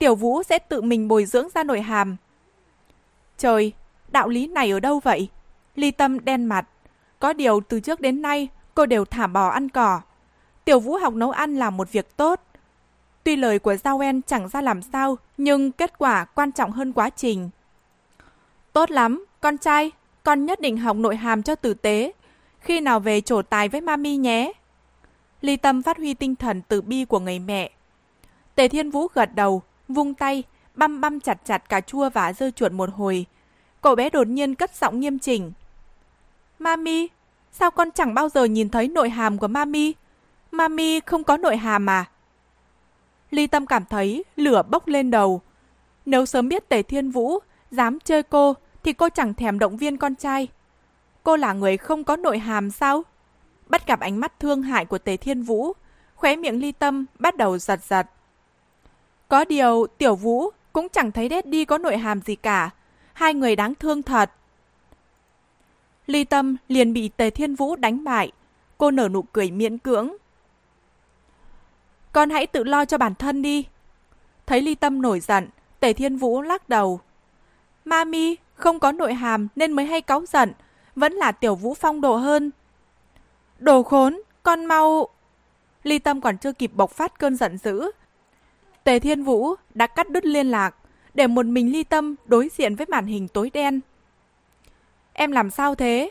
[0.00, 2.16] Tiểu Vũ sẽ tự mình bồi dưỡng ra nội hàm.
[3.38, 3.72] Trời,
[4.08, 5.28] đạo lý này ở đâu vậy?
[5.74, 6.68] Ly Tâm đen mặt.
[7.18, 10.00] Có điều từ trước đến nay cô đều thả bò ăn cỏ.
[10.64, 12.40] Tiểu Vũ học nấu ăn là một việc tốt.
[13.24, 16.92] Tuy lời của Giao En chẳng ra làm sao, nhưng kết quả quan trọng hơn
[16.92, 17.50] quá trình.
[18.72, 19.90] Tốt lắm, con trai,
[20.22, 22.12] con nhất định học nội hàm cho tử tế.
[22.60, 24.52] Khi nào về trổ tài với mami nhé.
[25.40, 27.70] Ly Tâm phát huy tinh thần từ bi của người mẹ.
[28.54, 29.62] Tề Thiên Vũ gật đầu,
[29.94, 30.42] vung tay,
[30.74, 33.26] băm băm chặt chặt cà chua và dưa chuột một hồi.
[33.80, 35.52] Cậu bé đột nhiên cất giọng nghiêm chỉnh.
[36.58, 37.08] Mami,
[37.52, 39.94] sao con chẳng bao giờ nhìn thấy nội hàm của Mami?
[40.50, 42.04] Mami không có nội hàm à?
[43.30, 45.40] Ly Tâm cảm thấy lửa bốc lên đầu.
[46.06, 47.38] Nếu sớm biết Tề Thiên Vũ
[47.70, 50.48] dám chơi cô thì cô chẳng thèm động viên con trai.
[51.22, 53.02] Cô là người không có nội hàm sao?
[53.68, 55.72] Bắt gặp ánh mắt thương hại của Tề Thiên Vũ,
[56.14, 58.06] khóe miệng ly tâm bắt đầu giật giật.
[59.30, 62.70] Có điều, Tiểu Vũ cũng chẳng thấy đi có nội hàm gì cả.
[63.12, 64.30] Hai người đáng thương thật.
[66.06, 68.32] Ly Tâm liền bị Tề Thiên Vũ đánh bại.
[68.78, 70.16] Cô nở nụ cười miễn cưỡng.
[72.12, 73.66] Con hãy tự lo cho bản thân đi.
[74.46, 75.48] Thấy Ly Tâm nổi giận,
[75.80, 77.00] Tề Thiên Vũ lắc đầu.
[77.84, 80.52] Mami, không có nội hàm nên mới hay cáu giận.
[80.96, 82.50] Vẫn là Tiểu Vũ phong độ hơn.
[83.58, 85.08] Đồ khốn, con mau...
[85.82, 87.90] Ly Tâm còn chưa kịp bộc phát cơn giận dữ.
[88.90, 90.74] Tề Thiên Vũ đã cắt đứt liên lạc,
[91.14, 93.80] để một mình Ly Tâm đối diện với màn hình tối đen.
[95.12, 96.10] Em làm sao thế?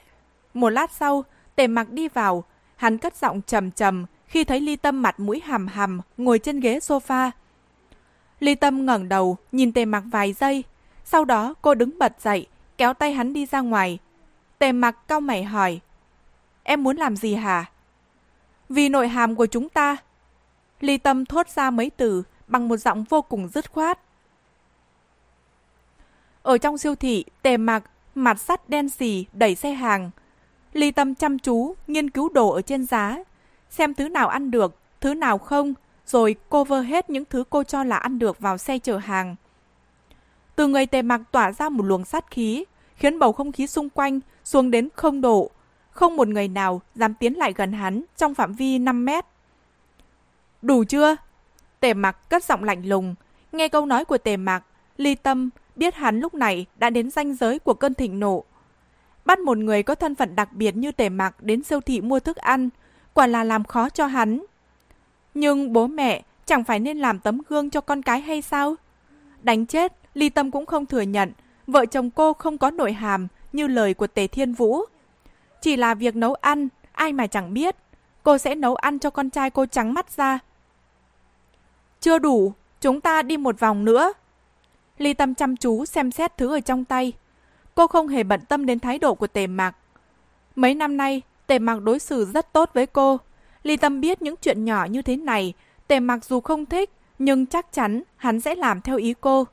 [0.54, 1.24] Một lát sau,
[1.56, 2.44] Tề Mặc đi vào,
[2.76, 6.60] hắn cất giọng trầm trầm khi thấy Ly Tâm mặt mũi hầm hầm ngồi trên
[6.60, 7.32] ghế sofa.
[8.40, 10.64] Ly Tâm ngẩng đầu, nhìn Tề Mặc vài giây,
[11.06, 13.98] sau đó cô đứng bật dậy, kéo tay hắn đi ra ngoài.
[14.60, 15.80] Tề Mặc cau mày hỏi:
[16.64, 17.66] "Em muốn làm gì hả?"
[18.70, 19.98] Vì nội hàm của chúng ta.
[20.80, 24.00] Ly Tâm thốt ra mấy từ bằng một giọng vô cùng dứt khoát.
[26.41, 27.84] Ở trong siêu thị, tề mặc,
[28.16, 30.12] mặt sắt đen xì, đẩy xe hàng.
[30.74, 33.18] Ly Tâm chăm chú, nghiên cứu đồ ở trên giá.
[33.70, 35.74] Xem thứ nào ăn được, thứ nào không,
[36.06, 39.36] rồi cover hết những thứ cô cho là ăn được vào xe chở hàng.
[40.56, 43.89] Từ người tề mặc tỏa ra một luồng sát khí, khiến bầu không khí xung
[43.89, 45.52] quanh xuống đến không độ,
[45.91, 49.26] không một người nào dám tiến lại gần hắn trong phạm vi 5 mét.
[50.62, 51.16] Đủ chưa?
[51.80, 53.16] Tề mặc cất giọng lạnh lùng.
[53.52, 54.64] Nghe câu nói của tề mặc,
[54.98, 58.44] ly tâm biết hắn lúc này đã đến ranh giới của cơn thịnh nộ.
[59.26, 62.20] Bắt một người có thân phận đặc biệt như tề mặc đến siêu thị mua
[62.20, 62.70] thức ăn,
[63.14, 64.46] quả là làm khó cho hắn.
[65.34, 68.76] Nhưng bố mẹ chẳng phải nên làm tấm gương cho con cái hay sao?
[69.42, 71.32] Đánh chết, ly tâm cũng không thừa nhận,
[71.68, 74.82] vợ chồng cô không có nội hàm như lời của tề thiên vũ.
[75.62, 77.76] Chỉ là việc nấu ăn, ai mà chẳng biết.
[78.24, 80.40] Cô sẽ nấu ăn cho con trai cô trắng mắt ra.
[82.02, 84.14] Chưa đủ, chúng ta đi một vòng nữa.
[84.97, 87.14] Ly Tâm chăm chú xem xét thứ ở trong tay.
[87.76, 89.76] Cô không hề bận tâm đến thái độ của Tề Mạc.
[90.56, 93.20] Mấy năm nay, Tề Mạc đối xử rất tốt với cô.
[93.64, 95.54] Ly Tâm biết những chuyện nhỏ như thế này,
[95.88, 96.89] Tề Mạc dù không thích,
[97.20, 99.47] nhưng chắc chắn hắn sẽ làm theo ý cô.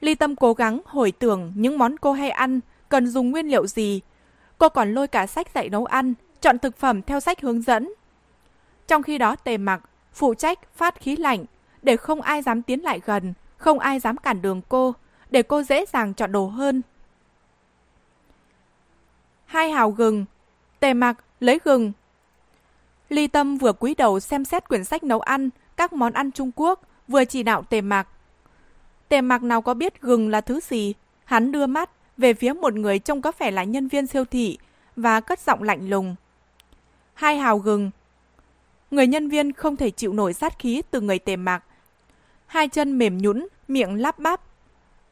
[0.00, 3.66] Ly Tâm cố gắng hồi tưởng những món cô hay ăn, cần dùng nguyên liệu
[3.66, 4.00] gì,
[4.60, 7.92] Cô còn lôi cả sách dạy nấu ăn, chọn thực phẩm theo sách hướng dẫn.
[8.88, 9.82] Trong khi đó tề mặc,
[10.12, 11.44] phụ trách phát khí lạnh,
[11.82, 14.94] để không ai dám tiến lại gần, không ai dám cản đường cô,
[15.30, 16.82] để cô dễ dàng chọn đồ hơn.
[19.44, 20.24] Hai hào gừng,
[20.80, 21.92] tề mặc lấy gừng.
[23.08, 26.50] Ly Tâm vừa cúi đầu xem xét quyển sách nấu ăn, các món ăn Trung
[26.56, 28.08] Quốc, vừa chỉ đạo tề mặc.
[29.08, 30.94] Tề mặc nào có biết gừng là thứ gì,
[31.24, 34.58] hắn đưa mắt, về phía một người trông có vẻ là nhân viên siêu thị
[34.96, 36.16] và cất giọng lạnh lùng.
[37.14, 37.90] Hai hào gừng.
[38.90, 41.64] Người nhân viên không thể chịu nổi sát khí từ người tề mạc.
[42.46, 44.40] Hai chân mềm nhũn, miệng lắp bắp.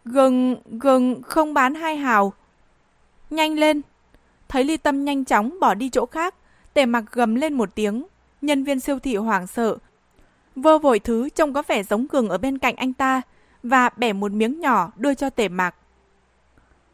[0.05, 2.33] Gừng, gừng không bán hai hào.
[3.31, 3.83] Nhanh lên.
[4.49, 6.35] Thấy ly tâm nhanh chóng bỏ đi chỗ khác,
[6.75, 8.07] tề mặc gầm lên một tiếng.
[8.43, 9.77] Nhân viên siêu thị hoảng sợ.
[10.57, 13.23] Vơ vội thứ trông có vẻ giống gừng ở bên cạnh anh ta
[13.63, 15.75] và bẻ một miếng nhỏ đưa cho tề mạc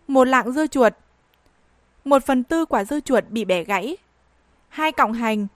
[0.06, 0.92] một lạng dưa chuột.
[2.04, 3.96] Một phần tư quả dưa chuột bị bẻ gãy.
[4.68, 5.46] Hai cọng hành.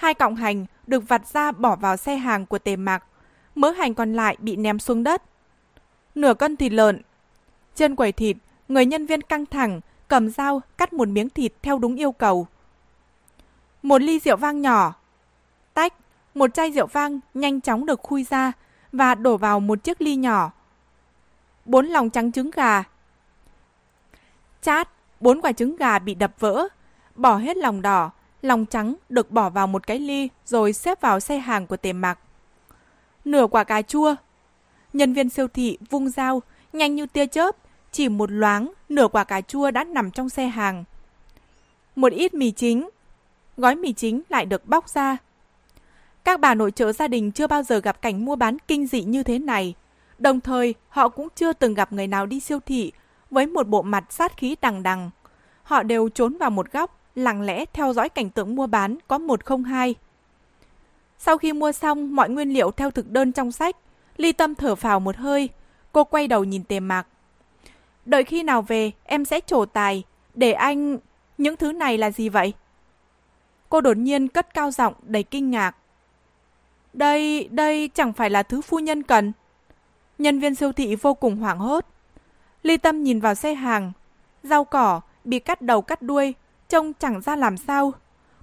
[0.00, 3.04] Hai cọng hành được vặt ra bỏ vào xe hàng của tề mạc.
[3.54, 5.22] Mớ hành còn lại bị ném xuống đất.
[6.14, 7.02] Nửa cân thịt lợn.
[7.74, 8.36] Trên quầy thịt,
[8.68, 12.46] người nhân viên căng thẳng, cầm dao cắt một miếng thịt theo đúng yêu cầu.
[13.82, 14.94] Một ly rượu vang nhỏ.
[15.74, 15.94] Tách,
[16.34, 18.52] một chai rượu vang nhanh chóng được khui ra
[18.92, 20.52] và đổ vào một chiếc ly nhỏ.
[21.64, 22.84] Bốn lòng trắng trứng gà,
[24.62, 24.88] Chát,
[25.20, 26.68] bốn quả trứng gà bị đập vỡ,
[27.14, 28.10] bỏ hết lòng đỏ,
[28.42, 31.92] lòng trắng được bỏ vào một cái ly rồi xếp vào xe hàng của tề
[31.92, 32.18] mặc.
[33.24, 34.14] Nửa quả cà chua.
[34.92, 37.56] Nhân viên siêu thị vung dao, nhanh như tia chớp,
[37.92, 40.84] chỉ một loáng, nửa quả cà chua đã nằm trong xe hàng.
[41.96, 42.88] Một ít mì chính.
[43.56, 45.16] Gói mì chính lại được bóc ra.
[46.24, 49.02] Các bà nội trợ gia đình chưa bao giờ gặp cảnh mua bán kinh dị
[49.02, 49.74] như thế này.
[50.18, 52.92] Đồng thời, họ cũng chưa từng gặp người nào đi siêu thị
[53.30, 55.10] với một bộ mặt sát khí đằng đằng.
[55.62, 59.18] Họ đều trốn vào một góc, lặng lẽ theo dõi cảnh tượng mua bán có
[59.18, 59.94] 102.
[61.18, 63.76] Sau khi mua xong mọi nguyên liệu theo thực đơn trong sách,
[64.16, 65.48] Ly Tâm thở phào một hơi,
[65.92, 67.06] cô quay đầu nhìn Tề Mạc.
[68.06, 70.02] Đợi khi nào về, em sẽ trổ tài,
[70.34, 70.98] để anh...
[71.38, 72.52] Những thứ này là gì vậy?
[73.68, 75.76] Cô đột nhiên cất cao giọng đầy kinh ngạc.
[76.92, 79.32] Đây, đây chẳng phải là thứ phu nhân cần.
[80.18, 81.86] Nhân viên siêu thị vô cùng hoảng hốt.
[82.62, 83.92] Ly Tâm nhìn vào xe hàng.
[84.42, 86.34] Rau cỏ bị cắt đầu cắt đuôi,
[86.70, 87.92] trông chẳng ra làm sao.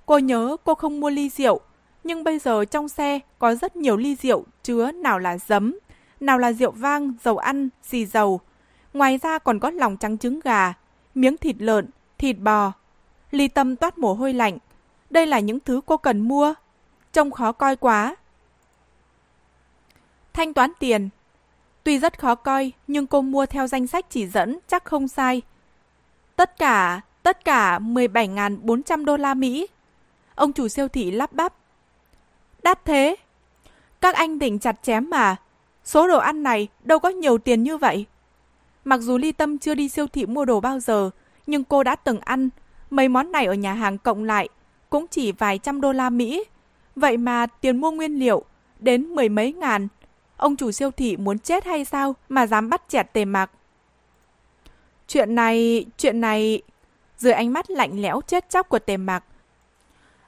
[0.05, 1.59] Cô nhớ cô không mua ly rượu,
[2.03, 5.79] nhưng bây giờ trong xe có rất nhiều ly rượu chứa nào là giấm,
[6.19, 8.39] nào là rượu vang, dầu ăn, xì dầu.
[8.93, 10.73] Ngoài ra còn có lòng trắng trứng gà,
[11.15, 12.73] miếng thịt lợn, thịt bò.
[13.31, 14.57] Ly Tâm toát mồ hôi lạnh.
[15.09, 16.53] Đây là những thứ cô cần mua.
[17.13, 18.15] Trông khó coi quá.
[20.33, 21.09] Thanh toán tiền.
[21.83, 25.41] Tuy rất khó coi, nhưng cô mua theo danh sách chỉ dẫn chắc không sai.
[26.35, 29.67] Tất cả, tất cả 17.400 đô la Mỹ.
[30.35, 31.53] Ông chủ siêu thị lắp bắp.
[32.63, 33.15] Đắt thế.
[34.01, 35.35] Các anh định chặt chém mà.
[35.83, 38.05] Số đồ ăn này đâu có nhiều tiền như vậy.
[38.85, 41.09] Mặc dù Ly Tâm chưa đi siêu thị mua đồ bao giờ,
[41.47, 42.49] nhưng cô đã từng ăn.
[42.89, 44.49] Mấy món này ở nhà hàng cộng lại
[44.89, 46.43] cũng chỉ vài trăm đô la Mỹ.
[46.95, 48.43] Vậy mà tiền mua nguyên liệu
[48.79, 49.87] đến mười mấy ngàn.
[50.37, 53.51] Ông chủ siêu thị muốn chết hay sao mà dám bắt chẹt tề mặc.
[55.07, 56.61] Chuyện này, chuyện này...
[57.17, 59.23] Dưới ánh mắt lạnh lẽo chết chóc của tề mặc.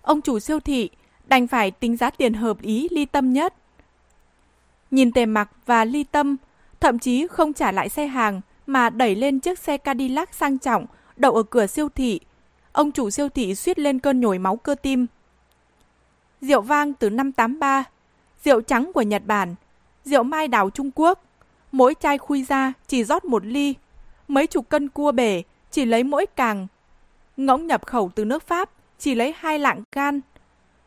[0.02, 0.90] Ông chủ siêu thị
[1.28, 3.54] đành phải tính giá tiền hợp ý ly tâm nhất.
[4.92, 6.38] Nhìn tề mặc và ly tâm,
[6.80, 10.86] thậm chí không trả lại xe hàng mà đẩy lên chiếc xe Cadillac sang trọng
[11.16, 12.20] đậu ở cửa siêu thị.
[12.72, 15.08] Ông chủ siêu thị suýt lên cơn nhồi máu cơ tim.
[16.42, 17.84] Rượu vang từ năm 83,
[18.44, 19.56] rượu trắng của Nhật Bản,
[20.06, 21.24] rượu mai đào Trung Quốc.
[21.72, 23.74] Mỗi chai khui ra chỉ rót một ly,
[24.28, 26.68] mấy chục cân cua bể chỉ lấy mỗi càng.
[27.40, 30.22] Ngỗng nhập khẩu từ nước Pháp chỉ lấy hai lạng can.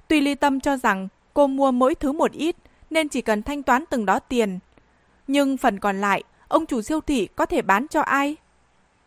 [0.08, 2.56] Tuy ly tâm cho rằng cô mua mỗi thứ một ít
[2.90, 4.58] nên chỉ cần thanh toán từng đó tiền.
[5.26, 8.36] Nhưng phần còn lại, ông chủ siêu thị có thể bán cho ai?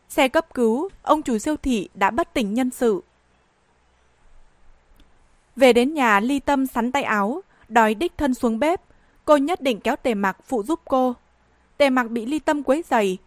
[0.09, 3.01] Xe cấp cứu, ông chủ siêu thị đã bất tỉnh nhân sự.
[5.55, 8.81] Về đến nhà, ly tâm sắn tay áo, đòi đích thân xuống bếp.
[9.25, 11.15] Cô nhất định kéo tề mặc phụ giúp cô.
[11.77, 13.17] Tề mặc bị ly tâm quấy giày.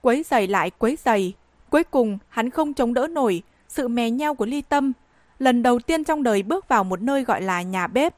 [0.00, 1.34] Quấy giày lại quấy giày.
[1.70, 4.92] Cuối cùng, hắn không chống đỡ nổi sự mè nheo của ly tâm.
[5.38, 8.14] Lần đầu tiên trong đời bước vào một nơi gọi là nhà bếp.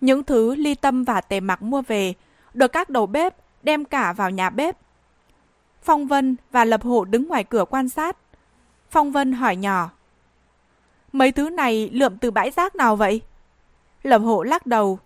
[0.00, 2.14] Những thứ ly tâm và tề mặc mua về
[2.54, 4.76] được các đầu bếp đem cả vào nhà bếp.
[5.82, 8.16] Phong Vân và Lập Hộ đứng ngoài cửa quan sát.
[8.90, 9.90] Phong Vân hỏi nhỏ.
[11.12, 13.20] Mấy thứ này lượm từ bãi rác nào vậy?
[14.02, 14.98] Lập Hộ lắc đầu.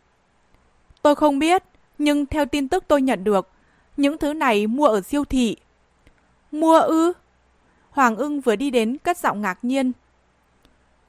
[1.03, 1.63] Tôi không biết,
[1.99, 3.49] nhưng theo tin tức tôi nhận được,
[3.97, 5.57] những thứ này mua ở siêu thị.
[6.53, 7.13] Mua ư?
[7.91, 9.93] Hoàng ưng vừa đi đến cất giọng ngạc nhiên.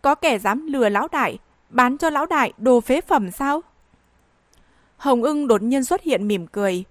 [0.02, 1.38] Có kẻ dám lừa lão đại,
[1.70, 3.62] bán cho lão đại đồ phế phẩm sao?
[4.98, 6.84] Hồng ưng đột nhiên xuất hiện mỉm cười.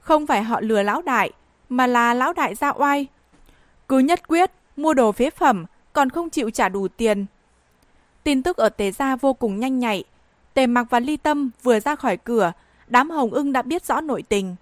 [0.00, 1.30] Không phải họ lừa lão đại,
[1.68, 3.06] mà là lão đại ra oai.
[3.88, 7.26] Cứ nhất quyết, mua đồ phế phẩm, còn không chịu trả đủ tiền.
[8.24, 10.04] Tin tức ở tế Gia vô cùng nhanh nhạy.
[10.54, 12.52] Tề Mặc và Ly Tâm vừa ra khỏi cửa,
[12.86, 14.56] đám hồng ưng đã biết rõ nội tình.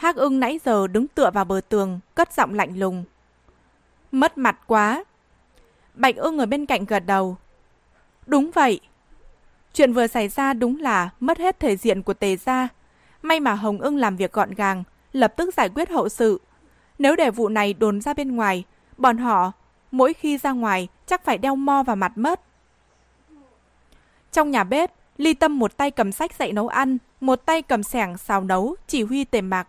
[0.00, 3.04] Hắc ưng nãy giờ đứng tựa vào bờ tường, cất giọng lạnh lùng.
[4.12, 5.04] Mất mặt quá.
[5.94, 7.36] Bạch ưng ở bên cạnh gật đầu.
[8.26, 8.80] Đúng vậy.
[9.74, 12.68] Chuyện vừa xảy ra đúng là mất hết thể diện của tề gia.
[13.22, 16.40] May mà Hồng ưng làm việc gọn gàng, lập tức giải quyết hậu sự.
[16.98, 18.64] Nếu để vụ này đồn ra bên ngoài,
[18.96, 19.52] bọn họ
[19.90, 22.40] mỗi khi ra ngoài chắc phải đeo mo vào mặt mất.
[24.32, 27.82] Trong nhà bếp, Ly Tâm một tay cầm sách dạy nấu ăn, một tay cầm
[27.82, 29.68] sẻng xào nấu, chỉ huy tề mặc.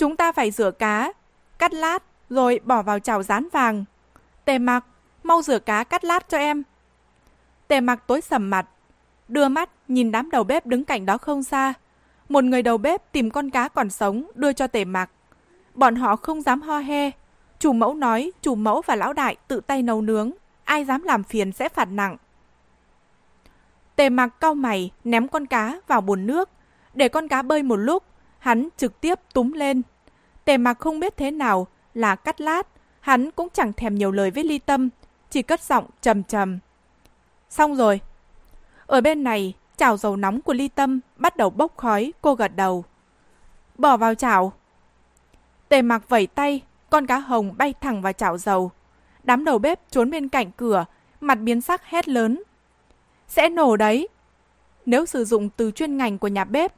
[0.00, 1.12] Chúng ta phải rửa cá,
[1.58, 3.84] cắt lát, rồi bỏ vào chảo rán vàng.
[4.44, 4.84] Tề mặc,
[5.22, 6.62] mau rửa cá cắt lát cho em.
[7.68, 8.66] Tề mặc tối sầm mặt,
[9.28, 11.74] đưa mắt nhìn đám đầu bếp đứng cạnh đó không xa.
[12.28, 15.10] Một người đầu bếp tìm con cá còn sống đưa cho tề mặc.
[15.74, 17.10] Bọn họ không dám ho he.
[17.58, 20.30] Chủ mẫu nói chủ mẫu và lão đại tự tay nấu nướng.
[20.64, 22.16] Ai dám làm phiền sẽ phạt nặng.
[23.96, 26.48] Tề mặc cau mày ném con cá vào bồn nước.
[26.94, 28.02] Để con cá bơi một lúc,
[28.40, 29.82] hắn trực tiếp túm lên.
[30.44, 32.66] Tề mặc không biết thế nào là cắt lát.
[33.00, 34.88] Hắn cũng chẳng thèm nhiều lời với ly tâm,
[35.30, 36.58] chỉ cất giọng trầm trầm.
[37.50, 38.00] Xong rồi.
[38.86, 42.56] Ở bên này, chảo dầu nóng của ly tâm bắt đầu bốc khói, cô gật
[42.56, 42.84] đầu.
[43.78, 44.52] Bỏ vào chảo.
[45.68, 48.70] Tề mặc vẩy tay, con cá hồng bay thẳng vào chảo dầu.
[49.22, 50.84] Đám đầu bếp trốn bên cạnh cửa,
[51.20, 52.42] mặt biến sắc hét lớn.
[53.28, 54.08] Sẽ nổ đấy.
[54.86, 56.72] Nếu sử dụng từ chuyên ngành của nhà bếp,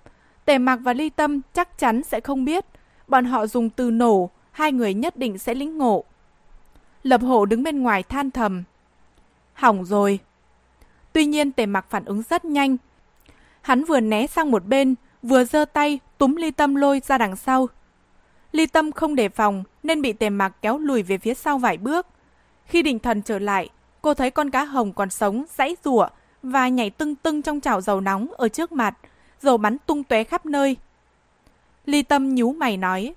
[0.45, 2.65] Tề Mạc và Ly Tâm chắc chắn sẽ không biết.
[3.09, 6.05] Bọn họ dùng từ nổ, hai người nhất định sẽ lĩnh ngộ.
[7.03, 8.63] Lập hộ đứng bên ngoài than thầm.
[9.53, 10.19] Hỏng rồi.
[11.13, 12.77] Tuy nhiên Tề Mạc phản ứng rất nhanh.
[13.61, 17.37] Hắn vừa né sang một bên, vừa giơ tay túm Ly Tâm lôi ra đằng
[17.37, 17.69] sau.
[18.53, 21.77] Ly Tâm không đề phòng nên bị Tề Mạc kéo lùi về phía sau vài
[21.77, 22.07] bước.
[22.67, 23.69] Khi định thần trở lại,
[24.03, 26.09] cô thấy con cá hồng còn sống, dãy rủa
[26.43, 28.99] và nhảy tưng tưng trong chảo dầu nóng ở trước mặt,
[29.43, 30.77] dầu bắn tung tóe khắp nơi.
[31.85, 33.15] Ly Tâm nhíu mày nói.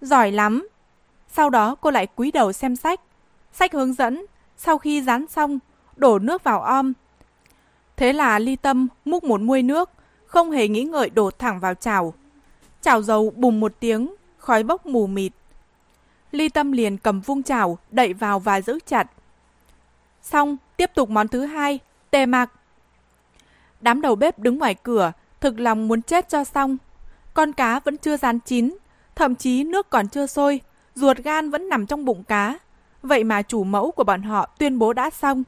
[0.00, 0.68] Giỏi lắm.
[1.28, 3.00] Sau đó cô lại cúi đầu xem sách.
[3.52, 5.58] Sách hướng dẫn, sau khi dán xong,
[5.96, 6.92] đổ nước vào om.
[7.96, 9.90] Thế là Ly Tâm múc một muôi nước,
[10.26, 12.14] không hề nghĩ ngợi đổ thẳng vào chảo.
[12.82, 15.32] Chảo dầu bùng một tiếng, khói bốc mù mịt.
[16.30, 19.10] Ly Tâm liền cầm vung chảo, đậy vào và giữ chặt.
[20.22, 21.78] Xong, tiếp tục món thứ hai,
[22.10, 22.50] tề mạc.
[23.84, 26.76] Đám đầu bếp đứng ngoài cửa, thực lòng muốn chết cho xong.
[27.34, 28.76] Con cá vẫn chưa rán chín,
[29.14, 30.60] thậm chí nước còn chưa sôi,
[30.94, 32.58] ruột gan vẫn nằm trong bụng cá.
[33.02, 35.42] Vậy mà chủ mẫu của bọn họ tuyên bố đã xong.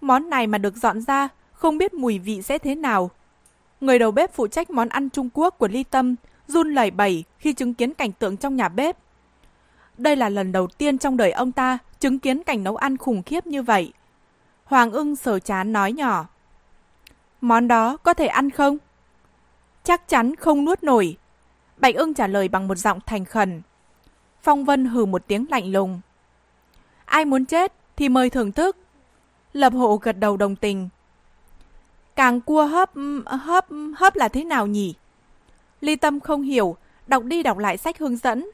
[0.00, 3.10] Món này mà được dọn ra, không biết mùi vị sẽ thế nào.
[3.80, 6.14] Người đầu bếp phụ trách món ăn Trung Quốc của Ly Tâm
[6.48, 8.96] run lẩy bẩy khi chứng kiến cảnh tượng trong nhà bếp.
[9.98, 13.22] Đây là lần đầu tiên trong đời ông ta chứng kiến cảnh nấu ăn khủng
[13.22, 13.92] khiếp như vậy.
[14.64, 16.26] Hoàng ưng sờ chán nói nhỏ.
[17.42, 18.78] Món đó có thể ăn không?
[19.84, 21.16] Chắc chắn không nuốt nổi.
[21.76, 23.62] Bạch ưng trả lời bằng một giọng thành khẩn.
[24.42, 26.00] Phong Vân hừ một tiếng lạnh lùng.
[27.04, 28.76] Ai muốn chết thì mời thưởng thức.
[29.52, 30.88] Lập hộ gật đầu đồng tình.
[32.16, 32.90] Càng cua hấp,
[33.26, 33.66] hấp,
[33.96, 34.94] hấp là thế nào nhỉ?
[35.80, 36.76] Ly Tâm không hiểu,
[37.06, 38.50] đọc đi đọc lại sách hướng dẫn.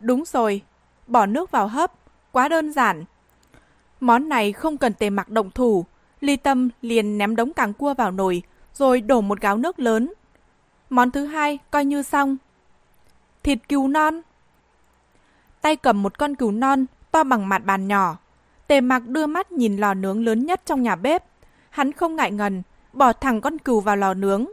[0.00, 0.62] Đúng rồi,
[1.06, 1.92] bỏ nước vào hấp,
[2.32, 3.04] quá đơn giản.
[4.00, 5.84] Món này không cần tề mặc động thủ,
[6.20, 8.42] Ly Tâm liền ném đống càng cua vào nồi,
[8.74, 10.12] rồi đổ một gáo nước lớn.
[10.90, 12.36] Món thứ hai coi như xong.
[13.42, 14.20] Thịt cừu non.
[15.60, 18.16] Tay cầm một con cừu non to bằng mặt bàn nhỏ.
[18.66, 21.24] Tề mặc đưa mắt nhìn lò nướng lớn nhất trong nhà bếp.
[21.70, 22.62] Hắn không ngại ngần,
[22.92, 24.46] bỏ thẳng con cừu vào lò nướng.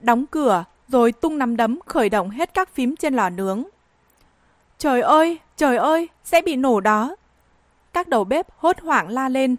[0.00, 3.64] Đóng cửa, rồi tung nắm đấm khởi động hết các phím trên lò nướng.
[4.78, 7.16] Trời ơi, trời ơi, sẽ bị nổ đó.
[7.92, 9.56] Các đầu bếp hốt hoảng la lên.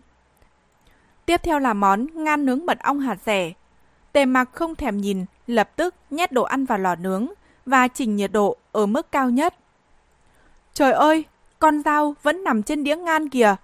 [1.28, 3.53] Tiếp theo là món ngan nướng mật ong hạt rẻ.
[4.11, 7.28] Tề mặc không thèm nhìn, lập tức nhét đồ ăn vào lò nướng
[7.65, 9.55] và chỉnh nhiệt độ ở mức cao nhất.
[10.73, 11.23] Trời ơi,
[11.59, 13.55] con dao vẫn nằm trên đĩa ngan kìa.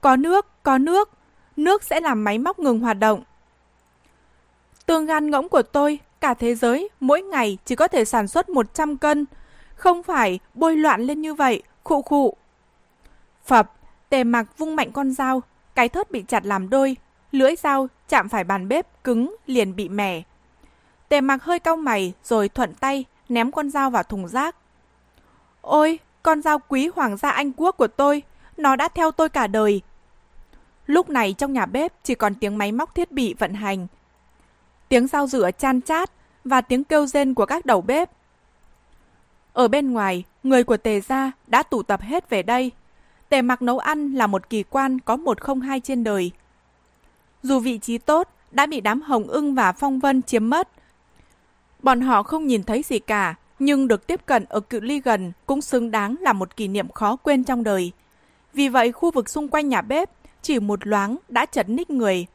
[0.00, 1.10] Có nước, có nước,
[1.56, 3.22] nước sẽ làm máy móc ngừng hoạt động.
[4.86, 8.48] Tương gan ngỗng của tôi, cả thế giới, mỗi ngày chỉ có thể sản xuất
[8.48, 9.26] 100 cân.
[9.74, 12.36] Không phải bôi loạn lên như vậy, khụ khụ.
[13.44, 13.72] Phập,
[14.08, 15.42] tề mặc vung mạnh con dao,
[15.76, 16.96] cái thớt bị chặt làm đôi,
[17.32, 20.22] lưỡi dao chạm phải bàn bếp cứng liền bị mẻ.
[21.08, 24.56] Tề mặc hơi cau mày rồi thuận tay ném con dao vào thùng rác.
[25.60, 28.22] Ôi, con dao quý hoàng gia Anh Quốc của tôi,
[28.56, 29.80] nó đã theo tôi cả đời.
[30.86, 33.86] Lúc này trong nhà bếp chỉ còn tiếng máy móc thiết bị vận hành.
[34.88, 36.10] Tiếng dao rửa chan chát
[36.44, 38.10] và tiếng kêu rên của các đầu bếp.
[39.52, 42.72] Ở bên ngoài, người của Tề Gia đã tụ tập hết về đây.
[43.36, 46.30] Tề mặc nấu ăn là một kỳ quan có một không hai trên đời.
[47.42, 50.68] Dù vị trí tốt, đã bị đám Hồng ưng và Phong Vân chiếm mất.
[51.82, 55.32] Bọn họ không nhìn thấy gì cả, nhưng được tiếp cận ở cự ly gần
[55.46, 57.92] cũng xứng đáng là một kỷ niệm khó quên trong đời.
[58.52, 60.10] Vì vậy, khu vực xung quanh nhà bếp
[60.42, 62.26] chỉ một loáng đã chật ních người.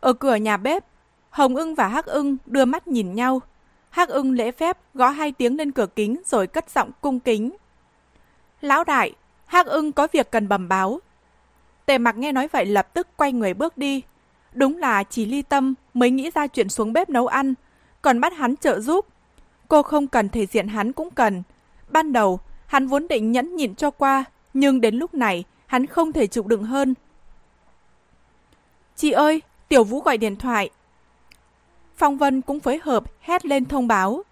[0.00, 0.84] Ở cửa nhà bếp,
[1.30, 3.42] Hồng ưng và Hắc ưng đưa mắt nhìn nhau.
[3.90, 7.50] Hắc ưng lễ phép gõ hai tiếng lên cửa kính rồi cất giọng cung kính.
[8.60, 9.14] Lão đại,
[9.46, 11.00] Hắc ưng có việc cần bẩm báo.
[11.86, 14.02] Tề mặc nghe nói vậy lập tức quay người bước đi.
[14.52, 17.54] Đúng là chỉ ly tâm mới nghĩ ra chuyện xuống bếp nấu ăn,
[18.02, 19.06] còn bắt hắn trợ giúp.
[19.68, 21.42] Cô không cần thể diện hắn cũng cần.
[21.88, 26.12] Ban đầu, hắn vốn định nhẫn nhịn cho qua, nhưng đến lúc này, hắn không
[26.12, 26.94] thể chịu đựng hơn.
[28.96, 30.70] Chị ơi, Tiểu Vũ gọi điện thoại.
[31.96, 34.22] Phong Vân cũng phối hợp hét lên thông báo.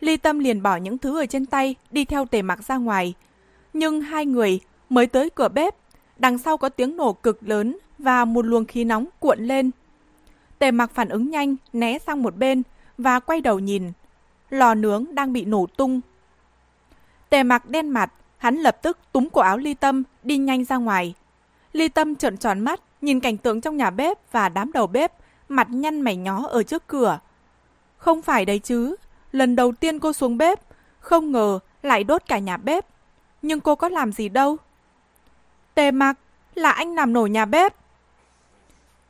[0.00, 3.14] Ly Tâm liền bỏ những thứ ở trên tay, đi theo tề mặc ra ngoài.
[3.72, 5.74] Nhưng hai người mới tới cửa bếp,
[6.18, 9.70] đằng sau có tiếng nổ cực lớn và một luồng khí nóng cuộn lên.
[10.58, 12.62] Tề mặc phản ứng nhanh, né sang một bên
[12.98, 13.92] và quay đầu nhìn.
[14.50, 16.00] Lò nướng đang bị nổ tung.
[17.30, 20.76] Tề mặc đen mặt, hắn lập tức túm cổ áo ly tâm, đi nhanh ra
[20.76, 21.14] ngoài.
[21.72, 25.12] Ly tâm trợn tròn mắt, nhìn cảnh tượng trong nhà bếp và đám đầu bếp,
[25.48, 27.18] mặt nhăn mày nhó ở trước cửa.
[27.96, 28.96] Không phải đấy chứ,
[29.32, 30.60] lần đầu tiên cô xuống bếp,
[30.98, 32.86] không ngờ lại đốt cả nhà bếp.
[33.42, 34.56] Nhưng cô có làm gì đâu.
[35.74, 36.18] Tề mặc,
[36.54, 37.74] là anh làm nổ nhà bếp.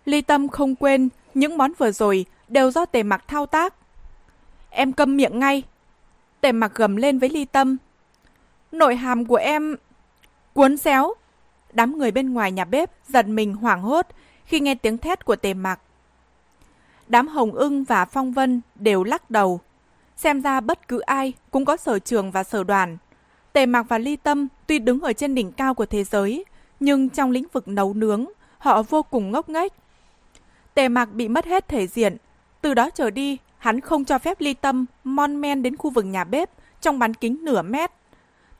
[0.04, 3.74] Ly Tâm không quên, những món vừa rồi đều do tề mặc thao tác.
[4.70, 5.62] Em câm miệng ngay.
[6.40, 7.76] Tề mặc gầm lên với Ly Tâm.
[8.72, 9.76] Nội hàm của em...
[10.52, 11.14] Cuốn xéo.
[11.72, 14.06] Đám người bên ngoài nhà bếp giật mình hoảng hốt
[14.44, 15.80] khi nghe tiếng thét của tề mặc.
[17.08, 19.60] Đám Hồng ưng và Phong Vân đều lắc đầu.
[20.16, 22.96] Xem ra bất cứ ai cũng có sở trường và sở đoàn.
[23.52, 26.44] Tề Mạc và Ly Tâm tuy đứng ở trên đỉnh cao của thế giới,
[26.80, 28.26] nhưng trong lĩnh vực nấu nướng,
[28.58, 29.72] họ vô cùng ngốc nghếch.
[30.74, 32.16] Tề Mạc bị mất hết thể diện,
[32.60, 36.04] Từ đó trở đi, hắn không cho phép Ly Tâm mon men đến khu vực
[36.04, 36.50] nhà bếp
[36.80, 37.90] trong bán kính nửa mét.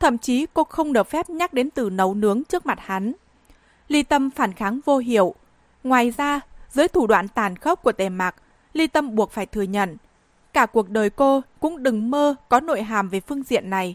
[0.01, 3.13] Thậm chí cô không được phép nhắc đến từ nấu nướng trước mặt hắn.
[3.89, 5.35] Ly Tâm phản kháng vô hiệu.
[5.85, 6.41] Ngoài ra,
[6.71, 8.35] dưới thủ đoạn tàn khốc của tề mạc,
[8.73, 9.97] Ly Tâm buộc phải thừa nhận.
[10.53, 13.95] Cả cuộc đời cô cũng đừng mơ có nội hàm về phương diện này.